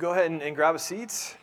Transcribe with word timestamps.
go 0.00 0.12
ahead 0.12 0.30
and, 0.30 0.40
and 0.40 0.56
grab 0.56 0.74
a 0.74 0.78
seat. 0.78 1.36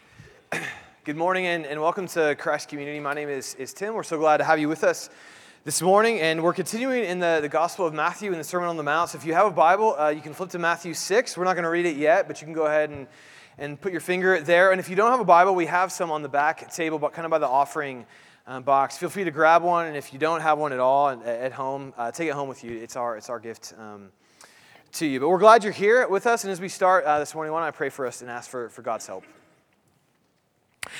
Good 1.03 1.15
morning 1.15 1.45
and, 1.45 1.63
and 1.63 1.79
welcome 1.79 2.07
to 2.07 2.33
Christ 2.39 2.69
Community. 2.69 2.99
My 2.99 3.13
name 3.13 3.29
is, 3.29 3.53
is 3.53 3.71
Tim. 3.71 3.93
We're 3.93 4.01
so 4.01 4.17
glad 4.17 4.37
to 4.37 4.43
have 4.43 4.57
you 4.57 4.67
with 4.67 4.83
us 4.83 5.11
this 5.63 5.79
morning. 5.79 6.19
And 6.21 6.41
we're 6.41 6.55
continuing 6.55 7.03
in 7.03 7.19
the, 7.19 7.37
the 7.39 7.49
Gospel 7.49 7.85
of 7.85 7.93
Matthew 7.93 8.31
in 8.31 8.39
the 8.39 8.43
Sermon 8.43 8.67
on 8.67 8.75
the 8.75 8.81
Mount. 8.81 9.11
So 9.11 9.19
if 9.19 9.27
you 9.27 9.35
have 9.35 9.45
a 9.45 9.51
Bible, 9.51 9.95
uh, 9.95 10.09
you 10.09 10.21
can 10.21 10.33
flip 10.33 10.49
to 10.49 10.57
Matthew 10.57 10.95
6. 10.95 11.37
We're 11.37 11.43
not 11.43 11.53
going 11.53 11.65
to 11.65 11.69
read 11.69 11.85
it 11.85 11.97
yet, 11.97 12.27
but 12.27 12.41
you 12.41 12.45
can 12.45 12.55
go 12.55 12.65
ahead 12.65 12.89
and, 12.89 13.05
and 13.59 13.79
put 13.79 13.91
your 13.91 14.01
finger 14.01 14.41
there. 14.41 14.71
And 14.71 14.79
if 14.79 14.89
you 14.89 14.95
don't 14.95 15.11
have 15.11 15.19
a 15.19 15.23
Bible, 15.25 15.53
we 15.53 15.67
have 15.67 15.91
some 15.91 16.09
on 16.09 16.23
the 16.23 16.29
back 16.29 16.73
table, 16.73 16.97
but 16.97 17.13
kind 17.13 17.25
of 17.25 17.29
by 17.29 17.37
the 17.37 17.47
offering 17.47 18.07
um, 18.47 18.63
box. 18.63 18.97
Feel 18.97 19.09
free 19.09 19.25
to 19.25 19.29
grab 19.29 19.61
one. 19.61 19.85
And 19.85 19.95
if 19.95 20.11
you 20.11 20.17
don't 20.17 20.41
have 20.41 20.57
one 20.57 20.73
at 20.73 20.79
all 20.79 21.09
at, 21.09 21.21
at 21.23 21.51
home, 21.51 21.93
uh, 21.95 22.09
take 22.09 22.27
it 22.27 22.33
home 22.33 22.49
with 22.49 22.63
you. 22.63 22.75
It's 22.75 22.95
our, 22.95 23.17
it's 23.17 23.29
our 23.29 23.39
gift. 23.39 23.75
Um, 23.77 24.09
to 24.97 25.05
you. 25.05 25.19
But 25.19 25.29
we're 25.29 25.37
glad 25.37 25.63
you're 25.63 25.71
here 25.71 26.07
with 26.07 26.25
us. 26.25 26.43
And 26.43 26.51
as 26.51 26.59
we 26.59 26.69
start 26.69 27.05
uh, 27.05 27.19
this 27.19 27.35
morning, 27.35 27.53
why 27.53 27.59
don't 27.59 27.67
I 27.67 27.71
pray 27.71 27.89
for 27.89 28.07
us 28.07 28.21
and 28.21 28.31
ask 28.31 28.49
for, 28.49 28.69
for 28.69 28.81
God's 28.81 29.05
help? 29.05 29.23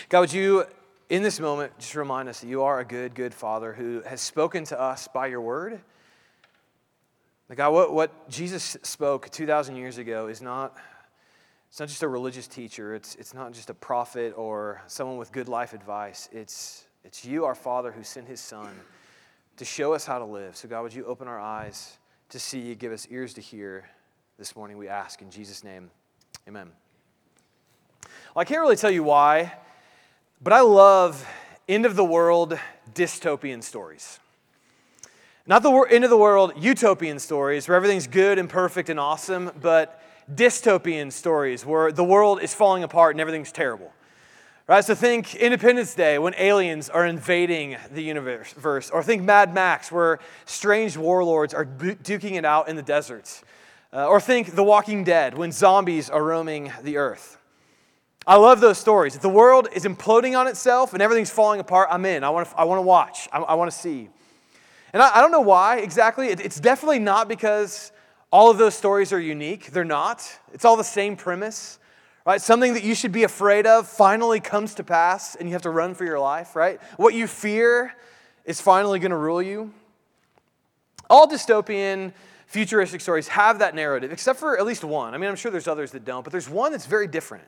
God, 0.09 0.19
would 0.19 0.33
you, 0.33 0.65
in 1.09 1.23
this 1.23 1.39
moment, 1.39 1.75
just 1.79 1.95
remind 1.95 2.29
us 2.29 2.41
that 2.41 2.47
you 2.47 2.61
are 2.61 2.79
a 2.79 2.85
good, 2.85 3.15
good 3.15 3.33
Father 3.33 3.73
who 3.73 4.03
has 4.05 4.21
spoken 4.21 4.65
to 4.65 4.79
us 4.79 5.07
by 5.07 5.25
your 5.25 5.41
word? 5.41 5.79
God, 7.55 7.71
what, 7.71 7.91
what 7.91 8.29
Jesus 8.29 8.77
spoke 8.83 9.29
2,000 9.31 9.75
years 9.75 9.97
ago 9.97 10.27
is 10.27 10.43
not, 10.43 10.77
it's 11.69 11.79
not 11.79 11.89
just 11.89 12.03
a 12.03 12.07
religious 12.07 12.47
teacher, 12.47 12.93
it's, 12.93 13.15
it's 13.15 13.33
not 13.33 13.51
just 13.51 13.71
a 13.71 13.73
prophet 13.73 14.33
or 14.37 14.83
someone 14.85 15.17
with 15.17 15.31
good 15.31 15.49
life 15.49 15.73
advice. 15.73 16.29
It's, 16.31 16.85
it's 17.03 17.25
you, 17.25 17.45
our 17.45 17.55
Father, 17.55 17.91
who 17.91 18.03
sent 18.03 18.27
his 18.27 18.41
Son 18.41 18.69
to 19.55 19.65
show 19.65 19.93
us 19.93 20.05
how 20.05 20.19
to 20.19 20.25
live. 20.25 20.55
So, 20.55 20.67
God, 20.67 20.83
would 20.83 20.93
you 20.93 21.05
open 21.05 21.27
our 21.27 21.39
eyes? 21.39 21.97
To 22.29 22.39
see, 22.39 22.75
give 22.75 22.91
us 22.91 23.07
ears 23.09 23.33
to 23.35 23.41
hear 23.41 23.89
this 24.37 24.55
morning, 24.55 24.77
we 24.77 24.87
ask 24.87 25.21
in 25.21 25.31
Jesus' 25.31 25.63
name. 25.63 25.89
Amen. 26.47 26.69
Well, 28.03 28.41
I 28.41 28.43
can't 28.45 28.61
really 28.61 28.75
tell 28.75 28.91
you 28.91 29.03
why, 29.03 29.53
but 30.41 30.53
I 30.53 30.61
love 30.61 31.25
end 31.67 31.85
of 31.85 31.95
the 31.95 32.03
world 32.03 32.59
dystopian 32.93 33.63
stories. 33.63 34.19
Not 35.45 35.63
the 35.63 35.71
end 35.89 36.03
of 36.03 36.09
the 36.09 36.17
world 36.17 36.53
utopian 36.57 37.19
stories 37.19 37.67
where 37.67 37.77
everything's 37.77 38.07
good 38.07 38.37
and 38.37 38.49
perfect 38.49 38.89
and 38.89 38.99
awesome, 38.99 39.51
but 39.61 40.01
dystopian 40.31 41.11
stories 41.11 41.65
where 41.65 41.91
the 41.91 42.03
world 42.03 42.41
is 42.41 42.53
falling 42.53 42.83
apart 42.83 43.15
and 43.15 43.21
everything's 43.21 43.51
terrible. 43.51 43.91
Right, 44.69 44.83
so 44.83 44.95
think 44.95 45.33
Independence 45.33 45.95
Day 45.95 46.19
when 46.19 46.35
aliens 46.37 46.89
are 46.89 47.05
invading 47.05 47.77
the 47.89 48.01
universe, 48.01 48.89
or 48.89 49.01
think 49.01 49.23
Mad 49.23 49.53
Max 49.53 49.93
where 49.93 50.19
strange 50.43 50.97
warlords 50.97 51.53
are 51.53 51.65
duking 51.65 52.33
it 52.33 52.43
out 52.43 52.67
in 52.67 52.75
the 52.75 52.81
deserts, 52.81 53.45
uh, 53.93 54.05
or 54.05 54.19
think 54.19 54.55
The 54.55 54.65
Walking 54.65 55.05
Dead 55.05 55.37
when 55.37 55.53
zombies 55.53 56.09
are 56.09 56.21
roaming 56.21 56.73
the 56.83 56.97
earth. 56.97 57.37
I 58.27 58.35
love 58.35 58.59
those 58.59 58.77
stories. 58.77 59.15
If 59.15 59.21
the 59.21 59.29
world 59.29 59.69
is 59.73 59.85
imploding 59.85 60.37
on 60.37 60.47
itself 60.47 60.91
and 60.91 61.01
everything's 61.01 61.31
falling 61.31 61.61
apart, 61.61 61.87
I'm 61.89 62.03
in. 62.03 62.25
I 62.25 62.29
want 62.29 62.49
to, 62.49 62.57
I 62.57 62.65
want 62.65 62.79
to 62.79 62.81
watch, 62.81 63.29
I, 63.31 63.39
I 63.39 63.53
want 63.53 63.71
to 63.71 63.77
see. 63.77 64.09
And 64.91 65.01
I, 65.01 65.19
I, 65.19 65.21
don't 65.21 65.31
know 65.31 65.39
why 65.39 65.77
exactly. 65.77 66.27
It, 66.27 66.41
it's 66.41 66.59
definitely 66.59 66.99
not 66.99 67.29
because 67.29 67.93
all 68.31 68.51
of 68.51 68.57
those 68.57 68.75
stories 68.75 69.13
are 69.13 69.19
unique, 69.21 69.67
they're 69.67 69.85
not. 69.85 70.29
It's 70.51 70.65
all 70.65 70.75
the 70.75 70.83
same 70.83 71.15
premise 71.15 71.79
right? 72.27 72.41
Something 72.41 72.73
that 72.73 72.83
you 72.83 72.93
should 72.93 73.13
be 73.13 73.23
afraid 73.23 73.65
of 73.65 73.87
finally 73.87 74.41
comes 74.41 74.75
to 74.75 74.83
pass 74.83 75.35
and 75.35 75.47
you 75.47 75.53
have 75.53 75.61
to 75.61 75.69
run 75.69 75.93
for 75.93 76.03
your 76.03 76.19
life, 76.19 76.57
right? 76.57 76.77
What 76.97 77.13
you 77.13 77.25
fear 77.25 77.95
is 78.43 78.59
finally 78.59 78.99
going 78.99 79.11
to 79.11 79.17
rule 79.17 79.41
you. 79.41 79.71
All 81.09 81.25
dystopian, 81.25 82.11
futuristic 82.45 82.99
stories 82.99 83.29
have 83.29 83.59
that 83.59 83.75
narrative, 83.75 84.11
except 84.11 84.39
for 84.39 84.59
at 84.59 84.65
least 84.65 84.83
one. 84.83 85.13
I 85.13 85.17
mean, 85.17 85.29
I'm 85.29 85.37
sure 85.37 85.51
there's 85.51 85.69
others 85.69 85.91
that 85.91 86.03
don't, 86.03 86.23
but 86.25 86.31
there's 86.31 86.49
one 86.49 86.73
that's 86.73 86.85
very 86.85 87.07
different. 87.07 87.45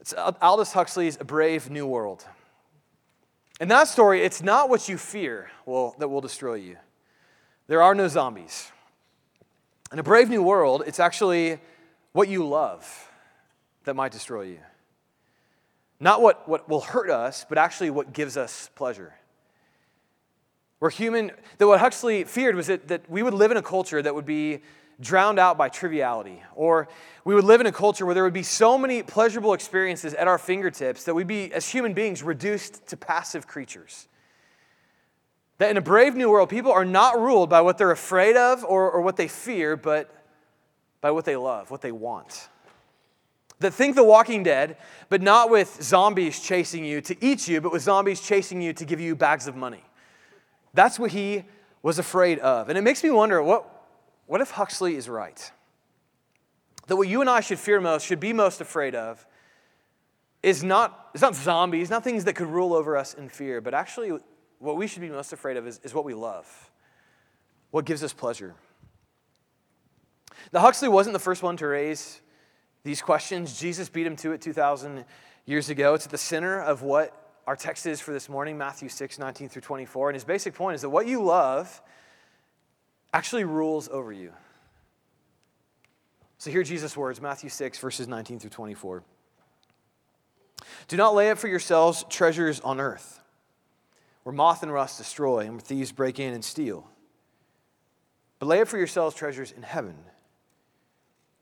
It's 0.00 0.14
Aldous 0.40 0.72
Huxley's 0.72 1.18
A 1.20 1.24
Brave 1.24 1.68
New 1.68 1.86
World. 1.86 2.24
In 3.60 3.68
that 3.68 3.88
story, 3.88 4.22
it's 4.22 4.42
not 4.42 4.70
what 4.70 4.88
you 4.88 4.96
fear 4.96 5.50
will, 5.66 5.94
that 5.98 6.08
will 6.08 6.22
destroy 6.22 6.54
you. 6.54 6.78
There 7.66 7.82
are 7.82 7.94
no 7.94 8.08
zombies. 8.08 8.72
In 9.92 9.98
A 9.98 10.02
Brave 10.02 10.30
New 10.30 10.42
World, 10.42 10.82
it's 10.86 10.98
actually 10.98 11.58
what 12.12 12.28
you 12.28 12.48
love 12.48 13.10
that 13.84 13.94
might 13.94 14.12
destroy 14.12 14.42
you. 14.42 14.60
Not 16.00 16.20
what, 16.20 16.48
what 16.48 16.68
will 16.68 16.80
hurt 16.80 17.10
us, 17.10 17.46
but 17.48 17.56
actually 17.56 17.90
what 17.90 18.12
gives 18.12 18.36
us 18.36 18.70
pleasure. 18.74 19.14
We're 20.80 20.90
human, 20.90 21.30
that 21.58 21.66
what 21.66 21.80
Huxley 21.80 22.24
feared 22.24 22.56
was 22.56 22.66
that, 22.66 22.88
that 22.88 23.08
we 23.08 23.22
would 23.22 23.34
live 23.34 23.50
in 23.50 23.56
a 23.56 23.62
culture 23.62 24.02
that 24.02 24.14
would 24.14 24.26
be 24.26 24.60
drowned 25.00 25.38
out 25.38 25.56
by 25.56 25.68
triviality, 25.68 26.42
or 26.54 26.88
we 27.24 27.34
would 27.34 27.44
live 27.44 27.60
in 27.60 27.66
a 27.66 27.72
culture 27.72 28.04
where 28.04 28.14
there 28.14 28.24
would 28.24 28.34
be 28.34 28.42
so 28.42 28.76
many 28.76 29.02
pleasurable 29.02 29.54
experiences 29.54 30.14
at 30.14 30.28
our 30.28 30.38
fingertips 30.38 31.04
that 31.04 31.14
we'd 31.14 31.26
be, 31.26 31.52
as 31.52 31.68
human 31.68 31.94
beings, 31.94 32.22
reduced 32.22 32.86
to 32.88 32.96
passive 32.96 33.46
creatures. 33.46 34.08
That 35.58 35.70
in 35.70 35.76
a 35.76 35.80
brave 35.80 36.14
new 36.14 36.30
world, 36.30 36.48
people 36.48 36.72
are 36.72 36.84
not 36.84 37.18
ruled 37.18 37.48
by 37.48 37.60
what 37.60 37.78
they're 37.78 37.92
afraid 37.92 38.36
of 38.36 38.64
or, 38.64 38.90
or 38.90 39.00
what 39.00 39.16
they 39.16 39.28
fear, 39.28 39.76
but 39.76 40.10
by 41.00 41.12
what 41.12 41.24
they 41.24 41.36
love, 41.36 41.70
what 41.70 41.80
they 41.80 41.92
want 41.92 42.48
that 43.64 43.72
think 43.72 43.96
The 43.96 44.04
Walking 44.04 44.42
Dead, 44.42 44.76
but 45.08 45.22
not 45.22 45.48
with 45.48 45.82
zombies 45.82 46.38
chasing 46.38 46.84
you 46.84 47.00
to 47.00 47.16
eat 47.24 47.48
you, 47.48 47.62
but 47.62 47.72
with 47.72 47.82
zombies 47.82 48.20
chasing 48.20 48.60
you 48.60 48.74
to 48.74 48.84
give 48.84 49.00
you 49.00 49.16
bags 49.16 49.46
of 49.46 49.56
money. 49.56 49.82
That's 50.74 50.98
what 50.98 51.12
he 51.12 51.44
was 51.82 51.98
afraid 51.98 52.38
of. 52.40 52.68
And 52.68 52.76
it 52.76 52.82
makes 52.82 53.02
me 53.02 53.10
wonder 53.10 53.42
what, 53.42 53.66
what 54.26 54.42
if 54.42 54.50
Huxley 54.50 54.96
is 54.96 55.08
right? 55.08 55.50
That 56.88 56.96
what 56.96 57.08
you 57.08 57.22
and 57.22 57.30
I 57.30 57.40
should 57.40 57.58
fear 57.58 57.80
most, 57.80 58.06
should 58.06 58.20
be 58.20 58.34
most 58.34 58.60
afraid 58.60 58.94
of, 58.94 59.26
is 60.42 60.62
not, 60.62 61.08
it's 61.14 61.22
not 61.22 61.34
zombies, 61.34 61.88
not 61.88 62.04
things 62.04 62.24
that 62.24 62.34
could 62.34 62.48
rule 62.48 62.74
over 62.74 62.98
us 62.98 63.14
in 63.14 63.30
fear, 63.30 63.62
but 63.62 63.72
actually 63.72 64.12
what 64.58 64.76
we 64.76 64.86
should 64.86 65.00
be 65.00 65.08
most 65.08 65.32
afraid 65.32 65.56
of 65.56 65.66
is, 65.66 65.80
is 65.82 65.94
what 65.94 66.04
we 66.04 66.12
love, 66.12 66.70
what 67.70 67.86
gives 67.86 68.04
us 68.04 68.12
pleasure. 68.12 68.54
The 70.50 70.60
Huxley 70.60 70.88
wasn't 70.88 71.14
the 71.14 71.18
first 71.18 71.42
one 71.42 71.56
to 71.56 71.66
raise 71.66 72.20
these 72.84 73.00
questions. 73.00 73.58
Jesus 73.58 73.88
beat 73.88 74.06
him 74.06 74.14
to 74.16 74.32
it 74.32 74.40
2,000 74.40 75.04
years 75.46 75.70
ago. 75.70 75.94
It's 75.94 76.04
at 76.04 76.12
the 76.12 76.18
center 76.18 76.60
of 76.60 76.82
what 76.82 77.18
our 77.46 77.56
text 77.56 77.86
is 77.86 78.00
for 78.00 78.12
this 78.12 78.28
morning, 78.28 78.56
Matthew 78.56 78.88
6, 78.88 79.18
19 79.18 79.48
through 79.48 79.62
24. 79.62 80.10
And 80.10 80.14
his 80.14 80.24
basic 80.24 80.54
point 80.54 80.76
is 80.76 80.82
that 80.82 80.90
what 80.90 81.06
you 81.06 81.22
love 81.22 81.82
actually 83.12 83.44
rules 83.44 83.88
over 83.88 84.12
you. 84.12 84.32
So 86.38 86.50
hear 86.50 86.62
Jesus' 86.62 86.96
words, 86.96 87.20
Matthew 87.22 87.48
6, 87.48 87.78
verses 87.78 88.06
19 88.06 88.38
through 88.38 88.50
24. 88.50 89.02
Do 90.88 90.96
not 90.96 91.14
lay 91.14 91.30
up 91.30 91.38
for 91.38 91.48
yourselves 91.48 92.04
treasures 92.10 92.60
on 92.60 92.80
earth, 92.80 93.20
where 94.24 94.34
moth 94.34 94.62
and 94.62 94.72
rust 94.72 94.98
destroy, 94.98 95.40
and 95.40 95.52
where 95.52 95.60
thieves 95.60 95.92
break 95.92 96.18
in 96.18 96.34
and 96.34 96.44
steal. 96.44 96.90
But 98.38 98.46
lay 98.46 98.60
up 98.60 98.68
for 98.68 98.76
yourselves 98.76 99.16
treasures 99.16 99.52
in 99.52 99.62
heaven 99.62 99.96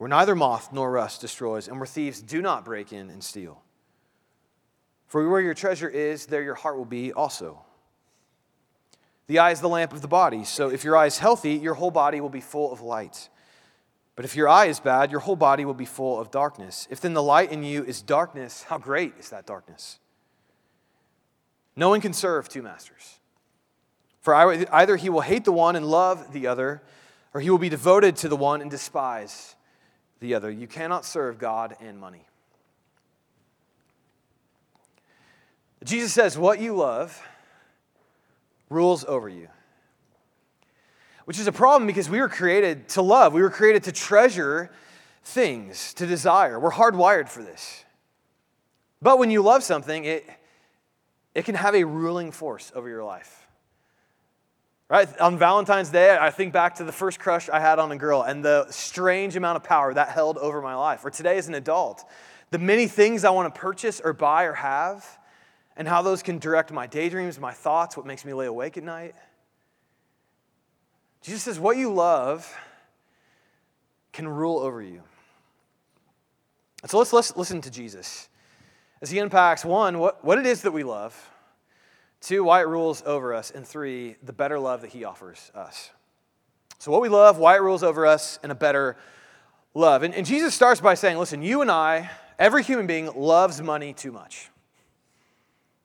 where 0.02 0.08
neither 0.08 0.34
moth 0.34 0.72
nor 0.72 0.90
rust 0.90 1.20
destroys, 1.20 1.68
and 1.68 1.76
where 1.76 1.86
thieves 1.86 2.20
do 2.20 2.42
not 2.42 2.64
break 2.64 2.92
in 2.92 3.08
and 3.08 3.22
steal. 3.22 3.62
For 5.06 5.28
where 5.28 5.40
your 5.40 5.54
treasure 5.54 5.88
is, 5.88 6.26
there 6.26 6.42
your 6.42 6.56
heart 6.56 6.76
will 6.76 6.84
be 6.84 7.12
also. 7.12 7.62
The 9.28 9.38
eye 9.38 9.52
is 9.52 9.60
the 9.60 9.68
lamp 9.68 9.92
of 9.92 10.02
the 10.02 10.08
body, 10.08 10.42
so 10.42 10.70
if 10.70 10.82
your 10.82 10.96
eye 10.96 11.06
is 11.06 11.18
healthy, 11.18 11.52
your 11.52 11.74
whole 11.74 11.92
body 11.92 12.20
will 12.20 12.30
be 12.30 12.40
full 12.40 12.72
of 12.72 12.80
light. 12.80 13.28
But 14.16 14.24
if 14.24 14.34
your 14.34 14.48
eye 14.48 14.66
is 14.66 14.80
bad, 14.80 15.12
your 15.12 15.20
whole 15.20 15.36
body 15.36 15.64
will 15.64 15.72
be 15.72 15.84
full 15.84 16.19
of 16.19 16.32
darkness. 16.32 16.88
If 16.90 17.00
then 17.00 17.14
the 17.14 17.22
light 17.22 17.52
in 17.52 17.62
you 17.62 17.84
is 17.84 18.02
darkness, 18.02 18.64
how 18.64 18.78
great 18.78 19.14
is 19.20 19.30
that 19.30 19.46
darkness? 19.46 20.00
No 21.76 21.90
one 21.90 22.00
can 22.00 22.12
serve 22.12 22.48
two 22.48 22.62
masters. 22.62 23.20
For 24.20 24.34
either 24.34 24.96
he 24.96 25.10
will 25.10 25.20
hate 25.20 25.44
the 25.44 25.52
one 25.52 25.76
and 25.76 25.86
love 25.86 26.32
the 26.32 26.48
other, 26.48 26.82
or 27.32 27.40
he 27.40 27.50
will 27.50 27.58
be 27.58 27.69
devoted 27.69 28.16
to 28.16 28.28
the 28.28 28.34
one 28.34 28.60
and 28.60 28.69
despise 28.69 29.54
the 30.22 30.34
other. 30.34 30.50
You 30.50 30.66
cannot 30.66 31.04
serve 31.04 31.38
God 31.38 31.76
and 31.80 31.98
money. 31.98 32.24
Jesus 35.84 36.12
says, 36.12 36.38
What 36.38 36.60
you 36.60 36.74
love 36.74 37.20
rules 38.70 39.04
over 39.04 39.28
you. 39.28 39.48
Which 41.26 41.38
is 41.38 41.46
a 41.46 41.52
problem 41.52 41.86
because 41.86 42.08
we 42.08 42.20
were 42.20 42.28
created 42.28 42.88
to 42.90 43.02
love, 43.02 43.34
we 43.34 43.42
were 43.42 43.50
created 43.50 43.84
to 43.84 43.92
treasure 43.92 44.70
things, 45.24 45.92
to 45.94 46.06
desire. 46.06 46.58
We're 46.58 46.72
hardwired 46.72 47.28
for 47.28 47.42
this. 47.42 47.84
But 49.00 49.18
when 49.18 49.30
you 49.30 49.42
love 49.42 49.62
something, 49.62 50.04
it, 50.04 50.25
it 51.34 51.44
can 51.44 51.54
have 51.56 51.75
a 51.75 51.84
ruling 51.84 52.30
force 52.32 52.72
over 52.75 52.88
your 52.88 53.04
life. 53.04 53.46
Right? 54.92 55.18
On 55.20 55.38
Valentine's 55.38 55.88
Day, 55.88 56.18
I 56.20 56.28
think 56.28 56.52
back 56.52 56.74
to 56.74 56.84
the 56.84 56.92
first 56.92 57.18
crush 57.18 57.48
I 57.48 57.60
had 57.60 57.78
on 57.78 57.90
a 57.92 57.96
girl 57.96 58.20
and 58.20 58.44
the 58.44 58.66
strange 58.68 59.36
amount 59.36 59.56
of 59.56 59.64
power 59.64 59.94
that 59.94 60.10
held 60.10 60.36
over 60.36 60.60
my 60.60 60.74
life. 60.74 61.02
Or 61.02 61.08
today 61.08 61.38
as 61.38 61.48
an 61.48 61.54
adult, 61.54 62.04
the 62.50 62.58
many 62.58 62.86
things 62.86 63.24
I 63.24 63.30
want 63.30 63.54
to 63.54 63.58
purchase 63.58 64.02
or 64.04 64.12
buy 64.12 64.44
or 64.44 64.52
have, 64.52 65.18
and 65.78 65.88
how 65.88 66.02
those 66.02 66.22
can 66.22 66.38
direct 66.38 66.72
my 66.72 66.86
daydreams, 66.86 67.40
my 67.40 67.52
thoughts, 67.52 67.96
what 67.96 68.04
makes 68.04 68.26
me 68.26 68.34
lay 68.34 68.44
awake 68.44 68.76
at 68.76 68.84
night. 68.84 69.14
Jesus 71.22 71.42
says, 71.42 71.58
What 71.58 71.78
you 71.78 71.90
love 71.90 72.54
can 74.12 74.28
rule 74.28 74.58
over 74.58 74.82
you. 74.82 75.00
So 76.84 76.98
let's, 76.98 77.14
let's 77.14 77.34
listen 77.34 77.62
to 77.62 77.70
Jesus 77.70 78.28
as 79.00 79.10
he 79.10 79.20
unpacks 79.20 79.64
one, 79.64 79.98
what, 79.98 80.22
what 80.22 80.36
it 80.36 80.44
is 80.44 80.60
that 80.60 80.72
we 80.72 80.84
love, 80.84 81.30
two, 82.22 82.44
why 82.44 82.60
it 82.62 82.69
rules 82.69 83.02
over 83.04 83.34
us, 83.34 83.50
and 83.50 83.66
three, 83.66 84.16
the 84.22 84.32
better 84.32 84.58
love 84.58 84.80
that 84.80 84.90
he 84.90 85.04
offers 85.04 85.50
us. 85.54 85.90
So, 86.78 86.90
what 86.90 87.02
we 87.02 87.08
love, 87.08 87.38
why 87.38 87.56
it 87.56 87.62
rules 87.62 87.82
over 87.82 88.06
us, 88.06 88.38
and 88.42 88.50
a 88.50 88.54
better 88.54 88.96
love. 89.74 90.02
And, 90.02 90.14
and 90.14 90.24
Jesus 90.24 90.54
starts 90.54 90.80
by 90.80 90.94
saying, 90.94 91.19
listen, 91.19 91.42
you 91.42 91.60
and 91.60 91.70
I, 91.70 92.10
every 92.38 92.62
human 92.62 92.86
being 92.86 93.10
loves 93.14 93.60
money 93.60 93.92
too 93.92 94.12
much. 94.12 94.48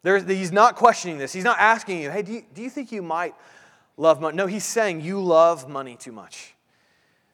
There's, 0.04 0.24
he's 0.24 0.52
not 0.52 0.76
questioning 0.76 1.18
this. 1.18 1.34
He's 1.34 1.44
not 1.44 1.60
asking 1.60 2.02
you, 2.02 2.10
hey, 2.10 2.22
do 2.22 2.34
you, 2.34 2.44
do 2.54 2.62
you 2.62 2.70
think 2.70 2.92
you 2.92 3.02
might 3.02 3.36
love 3.98 4.22
money? 4.22 4.38
No, 4.38 4.48
he's 4.48 4.64
saying 4.64 5.02
you 5.02 5.22
love 5.22 5.68
money 5.68 5.98
too 5.98 6.12
much. 6.12 6.54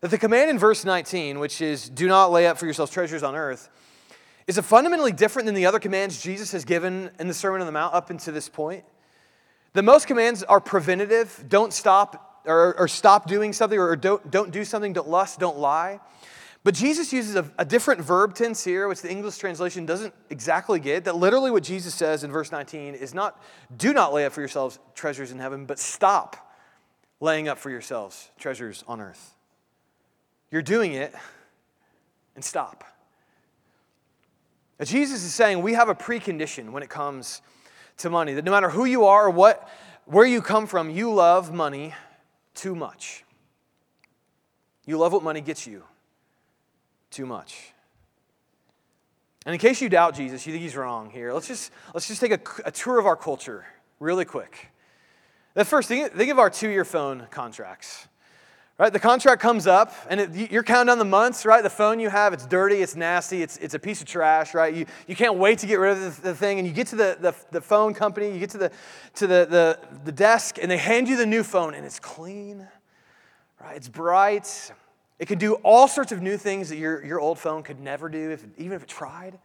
That 0.02 0.12
the 0.12 0.18
command 0.18 0.50
in 0.50 0.60
verse 0.60 0.84
19, 0.84 1.40
which 1.40 1.62
is, 1.62 1.88
do 1.88 2.08
not 2.08 2.32
lay 2.32 2.48
up 2.48 2.58
for 2.58 2.66
yourselves 2.66 2.92
treasures 2.92 3.24
on 3.24 3.36
earth, 3.36 3.70
is 4.48 4.58
it 4.58 4.64
fundamentally 4.64 5.14
different 5.14 5.46
than 5.46 5.56
the 5.56 5.66
other 5.66 5.80
commands 5.80 6.22
Jesus 6.22 6.52
has 6.52 6.66
given 6.66 7.12
in 7.20 7.28
the 7.28 7.34
Sermon 7.34 7.62
on 7.62 7.68
the 7.68 7.72
Mount 7.72 7.94
up 7.94 8.10
until 8.10 8.34
this 8.34 8.50
point? 8.50 8.84
The 9.74 9.84
most 9.84 10.08
commands 10.08 10.44
are 10.44 10.60
preventative, 10.60 11.46
don't 11.48 11.74
stop 11.74 12.42
or, 12.46 12.78
or 12.78 12.88
stop 12.88 13.28
doing 13.28 13.54
something, 13.54 13.80
or 13.80 13.96
don't, 13.96 14.30
don't 14.30 14.52
do 14.52 14.66
something, 14.66 14.94
don't 14.94 15.08
lust, 15.08 15.40
don't 15.40 15.58
lie. 15.58 16.00
But 16.64 16.76
Jesus 16.76 17.12
uses 17.12 17.36
a, 17.36 17.50
a, 17.58 17.66
different 17.66 18.02
verb 18.02 18.36
tense 18.36 18.64
here, 18.64 18.88
which 18.88 19.02
the 19.02 19.10
English 19.10 19.38
translation 19.38 19.86
doesn't 19.86 20.14
exactly 20.30 20.80
get. 20.80 21.06
That 21.06 21.16
literally 21.16 21.52
what 21.52 21.64
Jesus 21.64 21.94
says 21.94 22.24
in 22.24 22.32
verse 22.32 22.52
19 22.52 22.96
is 22.96 23.14
not, 23.14 23.42
do 23.76 23.94
not 23.94 24.14
lay 24.14 24.26
up 24.26 24.32
for 24.32 24.42
yourselves 24.42 24.80
treasures 24.96 25.32
in 25.32 25.40
heaven, 25.40 25.66
but 25.66 25.80
stop 25.80 26.54
laying 27.20 27.48
up 27.48 27.58
for 27.58 27.70
yourselves 27.70 28.30
treasures 28.38 28.84
on 28.88 29.02
earth. 29.02 29.36
You're 30.52 30.62
doing 30.62 30.94
it, 30.94 31.14
and 32.36 32.44
stop. 32.44 32.84
Now, 34.80 34.86
Jesus 34.86 35.24
is 35.24 35.34
saying 35.34 35.62
we 35.62 35.74
have 35.74 35.90
a 35.90 35.96
precondition 35.96 36.72
when 36.72 36.84
it 36.84 36.90
comes 36.90 37.42
to 37.98 38.10
money, 38.10 38.34
that 38.34 38.46
no 38.46 38.52
matter 38.52 38.70
who 38.70 38.86
you 38.86 39.06
are 39.06 39.28
or 39.28 39.30
what, 39.30 39.70
where 40.06 40.26
you 40.26 40.42
come 40.42 40.68
from, 40.68 40.90
you 40.90 41.14
love 41.14 41.54
money 41.54 41.94
too 42.54 42.76
much. 42.76 43.24
You 44.86 44.98
love 44.98 45.14
what 45.14 45.24
money 45.24 45.42
gets 45.42 45.66
you 45.66 45.84
too 47.10 47.26
much. 47.26 47.74
And 49.46 49.54
in 49.54 49.60
case 49.60 49.82
you 49.82 49.90
doubt 49.90 50.16
Jesus, 50.16 50.46
you 50.46 50.54
think 50.54 50.64
he's 50.64 50.76
wrong 50.76 51.10
here, 51.10 51.34
let's 51.34 51.48
just, 51.48 51.72
let's 51.94 52.08
just 52.08 52.22
take 52.22 52.32
a, 52.32 52.40
a 52.66 52.72
tour 52.72 53.00
of 53.00 53.06
our 53.06 53.16
culture 53.16 53.66
really 54.00 54.26
quick. 54.26 54.70
The 55.54 55.66
first, 55.66 55.88
think, 55.88 56.14
think 56.14 56.32
of 56.32 56.40
our 56.40 56.50
two 56.50 56.70
year 56.70 56.86
phone 56.86 57.28
contracts. 57.30 58.08
Right? 58.80 58.92
The 58.92 59.00
contract 59.00 59.40
comes 59.40 59.68
up, 59.68 59.94
and 60.10 60.20
it, 60.20 60.52
you're 60.52 60.64
counting 60.64 60.88
down 60.88 60.98
the 60.98 61.06
months, 61.06 61.46
right? 61.46 61.62
The 61.62 61.70
phone 61.70 62.00
you 62.00 62.10
have, 62.10 62.34
it's 62.34 62.48
dirty, 62.48 62.78
it's 62.78 62.96
nasty, 62.96 63.44
it's, 63.44 63.58
it's 63.58 63.76
a 63.76 63.80
piece 63.80 64.02
of 64.02 64.08
trash, 64.08 64.56
right? 64.56 64.74
You, 64.74 64.88
you 65.08 65.16
can't 65.16 65.36
wait 65.36 65.60
to 65.60 65.68
get 65.68 65.76
rid 65.76 65.96
of 65.96 66.16
the, 66.16 66.30
the 66.30 66.36
thing, 66.36 66.58
and 66.58 66.68
you 66.68 66.74
get 66.74 66.88
to 66.88 66.96
the, 66.96 67.16
the, 67.20 67.36
the 67.52 67.62
phone 67.62 67.94
company, 67.94 68.32
you 68.32 68.40
get 68.40 68.50
to, 68.50 68.58
the, 68.58 68.72
to 69.16 69.28
the, 69.28 69.46
the, 69.48 69.80
the 70.06 70.12
desk, 70.12 70.58
and 70.60 70.72
they 70.72 70.78
hand 70.78 71.08
you 71.08 71.18
the 71.18 71.26
new 71.26 71.44
phone, 71.44 71.76
and 71.76 71.86
it's 71.86 72.00
clean, 72.00 72.68
right? 73.62 73.78
It's 73.78 73.88
bright. 73.88 74.72
It 75.20 75.28
can 75.28 75.38
do 75.38 75.54
all 75.64 75.88
sorts 75.88 76.12
of 76.12 76.24
new 76.24 76.36
things 76.36 76.70
that 76.70 76.78
your, 76.78 77.06
your 77.06 77.20
old 77.20 77.38
phone 77.38 77.62
could 77.62 77.80
never 77.80 78.10
do, 78.10 78.32
if, 78.32 78.44
even 78.58 78.74
if 78.74 78.82
it 78.82 78.90
tried. 78.90 79.38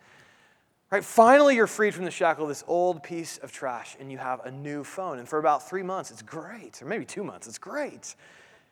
Right? 0.90 1.04
Finally, 1.04 1.54
you're 1.54 1.66
freed 1.66 1.94
from 1.94 2.06
the 2.06 2.10
shackle 2.10 2.44
of 2.44 2.48
this 2.48 2.64
old 2.66 3.02
piece 3.02 3.36
of 3.38 3.52
trash, 3.52 3.94
and 4.00 4.10
you 4.10 4.16
have 4.16 4.40
a 4.46 4.50
new 4.50 4.84
phone. 4.84 5.19
And 5.19 5.28
for 5.28 5.38
about 5.38 5.69
three 5.69 5.82
months, 5.82 6.10
it's 6.10 6.22
great, 6.22 6.80
or 6.80 6.86
maybe 6.86 7.04
two 7.04 7.22
months, 7.22 7.46
it's 7.46 7.58
great. 7.58 8.16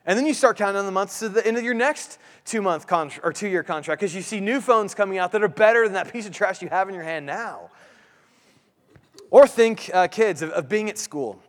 And 0.07 0.17
then 0.17 0.25
you 0.25 0.33
start 0.33 0.55
counting 0.55 0.79
on 0.79 0.85
the 0.85 0.91
months 0.91 1.19
to 1.19 1.27
the 1.27 1.45
end 1.45 1.57
of 1.57 1.63
your 1.65 1.73
next 1.73 2.17
two 2.45 2.61
month 2.61 2.87
contract 2.87 3.25
or 3.25 3.33
two 3.33 3.49
year 3.49 3.61
contract 3.61 3.99
because 3.99 4.15
you 4.15 4.21
see 4.21 4.39
new 4.39 4.61
phones 4.61 4.95
coming 4.95 5.17
out 5.17 5.33
that 5.33 5.43
are 5.43 5.49
better 5.49 5.83
than 5.83 5.93
that 5.93 6.11
piece 6.13 6.25
of 6.25 6.31
trash 6.31 6.61
you 6.61 6.69
have 6.69 6.87
in 6.87 6.95
your 6.95 7.03
hand 7.03 7.25
now. 7.25 7.69
Or 9.29 9.45
think, 9.45 9.91
uh, 9.93 10.07
kids, 10.07 10.41
of, 10.41 10.51
of 10.51 10.69
being 10.69 10.89
at 10.89 10.97
school 10.97 11.41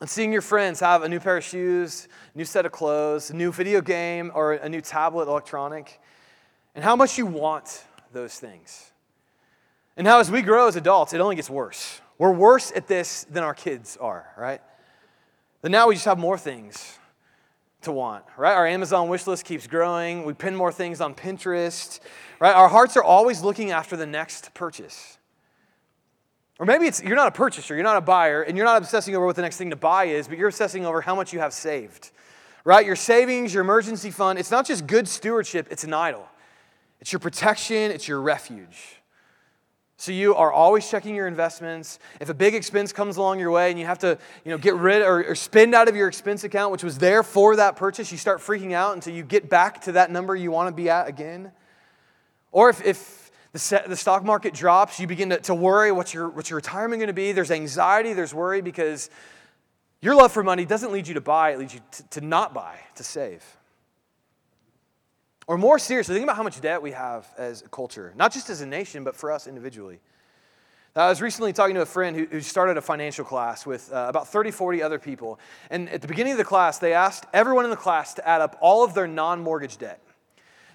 and 0.00 0.10
seeing 0.10 0.32
your 0.32 0.42
friends 0.42 0.80
have 0.80 1.04
a 1.04 1.08
new 1.08 1.20
pair 1.20 1.36
of 1.36 1.44
shoes, 1.44 2.08
new 2.34 2.44
set 2.44 2.66
of 2.66 2.72
clothes, 2.72 3.30
a 3.30 3.36
new 3.36 3.52
video 3.52 3.80
game, 3.80 4.32
or 4.34 4.54
a 4.54 4.68
new 4.68 4.80
tablet 4.80 5.28
electronic, 5.28 6.00
and 6.74 6.82
how 6.82 6.96
much 6.96 7.16
you 7.16 7.26
want 7.26 7.84
those 8.12 8.34
things. 8.34 8.90
And 9.96 10.04
how, 10.04 10.18
as 10.18 10.32
we 10.32 10.42
grow 10.42 10.66
as 10.66 10.74
adults, 10.74 11.12
it 11.12 11.20
only 11.20 11.36
gets 11.36 11.50
worse. 11.50 12.00
We're 12.18 12.32
worse 12.32 12.72
at 12.74 12.88
this 12.88 13.24
than 13.24 13.44
our 13.44 13.54
kids 13.54 13.96
are, 14.00 14.26
right? 14.36 14.60
But 15.62 15.70
now 15.70 15.86
we 15.86 15.94
just 15.94 16.06
have 16.06 16.18
more 16.18 16.38
things 16.38 16.97
to 17.82 17.92
want, 17.92 18.24
right? 18.36 18.54
Our 18.54 18.66
Amazon 18.66 19.08
wish 19.08 19.26
list 19.26 19.44
keeps 19.44 19.66
growing. 19.66 20.24
We 20.24 20.34
pin 20.34 20.54
more 20.54 20.72
things 20.72 21.00
on 21.00 21.14
Pinterest, 21.14 22.00
right? 22.40 22.54
Our 22.54 22.68
hearts 22.68 22.96
are 22.96 23.02
always 23.02 23.42
looking 23.42 23.70
after 23.70 23.96
the 23.96 24.06
next 24.06 24.52
purchase. 24.54 25.18
Or 26.58 26.66
maybe 26.66 26.86
it's 26.86 27.02
you're 27.02 27.16
not 27.16 27.28
a 27.28 27.32
purchaser, 27.32 27.74
you're 27.74 27.84
not 27.84 27.96
a 27.96 28.00
buyer, 28.00 28.42
and 28.42 28.56
you're 28.56 28.66
not 28.66 28.82
obsessing 28.82 29.14
over 29.14 29.24
what 29.24 29.36
the 29.36 29.42
next 29.42 29.58
thing 29.58 29.70
to 29.70 29.76
buy 29.76 30.06
is, 30.06 30.26
but 30.26 30.38
you're 30.38 30.48
obsessing 30.48 30.84
over 30.84 31.00
how 31.00 31.14
much 31.14 31.32
you 31.32 31.38
have 31.38 31.52
saved. 31.52 32.10
Right? 32.64 32.84
Your 32.84 32.96
savings, 32.96 33.54
your 33.54 33.62
emergency 33.62 34.10
fund, 34.10 34.38
it's 34.38 34.50
not 34.50 34.66
just 34.66 34.86
good 34.86 35.06
stewardship, 35.06 35.68
it's 35.70 35.84
an 35.84 35.94
idol. 35.94 36.26
It's 37.00 37.12
your 37.12 37.20
protection, 37.20 37.92
it's 37.92 38.08
your 38.08 38.20
refuge. 38.20 38.97
So 40.00 40.12
you 40.12 40.36
are 40.36 40.52
always 40.52 40.88
checking 40.88 41.16
your 41.16 41.26
investments. 41.26 41.98
If 42.20 42.28
a 42.28 42.34
big 42.34 42.54
expense 42.54 42.92
comes 42.92 43.16
along 43.16 43.40
your 43.40 43.50
way 43.50 43.70
and 43.70 43.80
you 43.80 43.84
have 43.86 43.98
to 43.98 44.16
you 44.44 44.52
know, 44.52 44.56
get 44.56 44.76
rid 44.76 45.02
or, 45.02 45.24
or, 45.24 45.34
spend 45.34 45.74
out 45.74 45.88
of 45.88 45.96
your 45.96 46.06
expense 46.06 46.44
account, 46.44 46.70
which 46.70 46.84
was 46.84 46.98
there 46.98 47.24
for 47.24 47.56
that 47.56 47.74
purchase, 47.74 48.12
you 48.12 48.16
start 48.16 48.38
freaking 48.38 48.72
out 48.72 48.94
until 48.94 49.12
you 49.12 49.24
get 49.24 49.50
back 49.50 49.80
to 49.82 49.92
that 49.92 50.12
number 50.12 50.36
you 50.36 50.52
want 50.52 50.68
to 50.68 50.72
be 50.72 50.88
at 50.88 51.08
again. 51.08 51.50
Or 52.52 52.70
if, 52.70 52.80
if 52.86 53.32
the, 53.50 53.58
set, 53.58 53.88
the 53.88 53.96
stock 53.96 54.22
market 54.24 54.54
drops, 54.54 55.00
you 55.00 55.08
begin 55.08 55.30
to, 55.30 55.40
to 55.40 55.54
worry 55.54 55.90
what's 55.90 56.14
your, 56.14 56.28
what's 56.28 56.48
your 56.48 56.58
retirement 56.58 57.00
going 57.00 57.08
to 57.08 57.12
be. 57.12 57.32
There's 57.32 57.50
anxiety, 57.50 58.12
there's 58.12 58.32
worry 58.32 58.60
because 58.60 59.10
your 60.00 60.14
love 60.14 60.30
for 60.30 60.44
money 60.44 60.64
doesn't 60.64 60.92
lead 60.92 61.08
you 61.08 61.14
to 61.14 61.20
buy, 61.20 61.50
it 61.50 61.58
leads 61.58 61.74
you 61.74 61.80
to, 61.90 62.02
to 62.10 62.20
not 62.20 62.54
buy, 62.54 62.78
to 62.94 63.02
save. 63.02 63.44
Or 65.48 65.56
more 65.56 65.78
seriously, 65.78 66.14
think 66.14 66.24
about 66.24 66.36
how 66.36 66.42
much 66.42 66.60
debt 66.60 66.82
we 66.82 66.92
have 66.92 67.26
as 67.38 67.62
a 67.62 67.68
culture, 67.70 68.12
not 68.16 68.34
just 68.34 68.50
as 68.50 68.60
a 68.60 68.66
nation, 68.66 69.02
but 69.02 69.16
for 69.16 69.32
us 69.32 69.46
individually. 69.46 69.98
I 70.94 71.08
was 71.08 71.22
recently 71.22 71.54
talking 71.54 71.74
to 71.76 71.80
a 71.80 71.86
friend 71.86 72.28
who, 72.30 72.40
started 72.42 72.76
a 72.76 72.82
financial 72.82 73.24
class 73.24 73.64
with 73.64 73.90
uh, 73.90 74.06
about 74.08 74.28
30, 74.28 74.50
40 74.50 74.82
other 74.82 74.98
people. 74.98 75.40
And 75.70 75.88
at 75.88 76.02
the 76.02 76.08
beginning 76.08 76.32
of 76.32 76.38
the 76.38 76.44
class, 76.44 76.78
they 76.78 76.92
asked 76.92 77.24
everyone 77.32 77.64
in 77.64 77.70
the 77.70 77.76
class 77.76 78.12
to 78.14 78.28
add 78.28 78.42
up 78.42 78.58
all 78.60 78.84
of 78.84 78.92
their 78.92 79.06
non 79.06 79.40
mortgage 79.40 79.78
debt. 79.78 80.02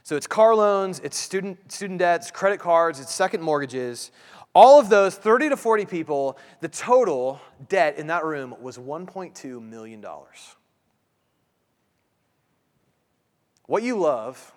So 0.01 0.15
it's 0.15 0.25
car 0.25 0.55
loans, 0.55 0.99
it's 1.03 1.17
student, 1.17 1.71
student 1.71 1.99
debts, 1.99 2.31
credit 2.31 2.59
cards, 2.59 2.99
it's 2.99 3.13
second 3.13 3.43
mortgages. 3.43 4.11
All 4.55 4.79
of 4.79 4.89
those 4.89 5.15
30 5.15 5.49
to 5.49 5.57
40 5.57 5.85
people, 5.85 6.37
the 6.61 6.67
total 6.67 7.39
debt 7.69 7.97
in 7.97 8.07
that 8.07 8.25
room 8.25 8.55
was 8.59 8.79
$1.2 8.79 9.61
million. 9.61 10.03
What 13.67 13.83
you 13.83 13.99
love 13.99 14.51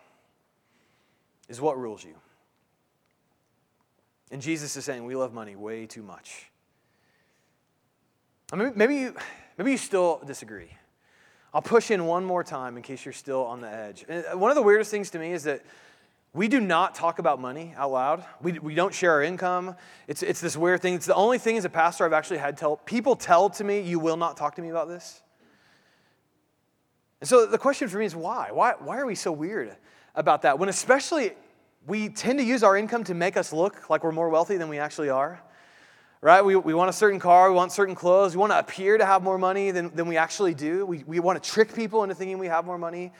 is 1.48 1.60
what 1.60 1.78
rules 1.78 2.04
you. 2.04 2.14
And 4.30 4.42
Jesus 4.42 4.76
is 4.76 4.84
saying 4.84 5.04
we 5.04 5.14
love 5.14 5.32
money 5.32 5.56
way 5.56 5.86
too 5.86 6.02
much. 6.02 6.50
I 8.52 8.56
mean, 8.56 8.72
maybe 8.74 8.96
you, 8.96 9.16
maybe 9.56 9.72
you 9.72 9.78
still 9.78 10.20
disagree. 10.26 10.70
I'll 11.54 11.62
push 11.62 11.90
in 11.90 12.06
one 12.06 12.24
more 12.24 12.44
time 12.44 12.76
in 12.76 12.82
case 12.82 13.04
you're 13.04 13.12
still 13.12 13.44
on 13.44 13.60
the 13.60 13.68
edge. 13.68 14.04
Uh, 14.08 14.36
one 14.36 14.50
of 14.50 14.56
the 14.56 14.62
weirdest 14.62 14.90
things 14.90 15.10
to 15.10 15.18
me 15.18 15.32
is 15.32 15.44
that 15.44 15.64
we 16.34 16.48
do 16.48 16.60
not 16.60 16.94
talk 16.94 17.18
about 17.18 17.40
money 17.40 17.74
out 17.78 17.92
loud. 17.92 18.24
We, 18.42 18.58
we 18.58 18.74
don't 18.74 18.92
share 18.92 19.12
our 19.12 19.22
income. 19.22 19.74
It's, 20.06 20.22
it's 20.22 20.40
this 20.40 20.56
weird 20.56 20.82
thing. 20.82 20.94
It's 20.94 21.06
the 21.06 21.14
only 21.14 21.38
thing 21.38 21.56
as 21.56 21.64
a 21.64 21.70
pastor 21.70 22.04
I've 22.04 22.12
actually 22.12 22.38
had 22.38 22.58
tell 22.58 22.76
people 22.76 23.16
tell 23.16 23.48
to 23.50 23.64
me, 23.64 23.80
you 23.80 23.98
will 23.98 24.18
not 24.18 24.36
talk 24.36 24.56
to 24.56 24.62
me 24.62 24.68
about 24.68 24.88
this. 24.88 25.22
And 27.26 27.28
so 27.28 27.45
the 27.45 27.59
question 27.59 27.88
for 27.88 27.99
me 27.99 28.04
is 28.04 28.14
why? 28.14 28.50
Why, 28.52 28.75
why 28.78 28.99
are 28.99 29.04
we 29.04 29.16
so 29.16 29.33
weird 29.33 29.75
about 30.14 30.42
that? 30.42 30.61
When 30.61 30.68
especially 30.68 31.33
we 31.85 32.09
tend 32.09 32.38
to 32.38 32.45
use 32.45 32.62
our 32.62 32.76
income 32.76 33.02
to 33.02 33.14
make 33.14 33.37
us 33.37 33.52
look 33.52 33.90
like 33.90 34.04
we're 34.04 34.12
more 34.12 34.28
wealthy 34.28 34.59
than 34.59 34.68
we 34.68 34.78
actually 34.78 35.11
are 35.11 35.42
right? 36.21 36.45
We, 36.45 36.54
we 36.54 36.73
want 36.73 36.88
a 36.88 36.92
certain 36.92 37.18
car 37.18 37.50
we 37.50 37.56
want 37.56 37.73
certain 37.73 37.97
clothes 37.97 38.37
we 38.37 38.38
want 38.38 38.52
to 38.52 38.59
appear 38.61 38.97
to 38.97 39.04
have 39.04 39.25
more 39.25 39.38
money 39.38 39.73
than, 39.73 39.92
than 39.97 40.06
we 40.06 40.16
actually 40.16 40.54
do. 40.54 40.87
We, 40.87 41.02
we 41.02 41.18
want 41.18 41.42
to 41.42 41.50
trick 41.50 41.75
people 41.75 42.04
into 42.04 42.14
thinking 42.14 42.38
we 42.38 42.47
have 42.47 42.64
more 42.64 42.78
money 42.78 43.11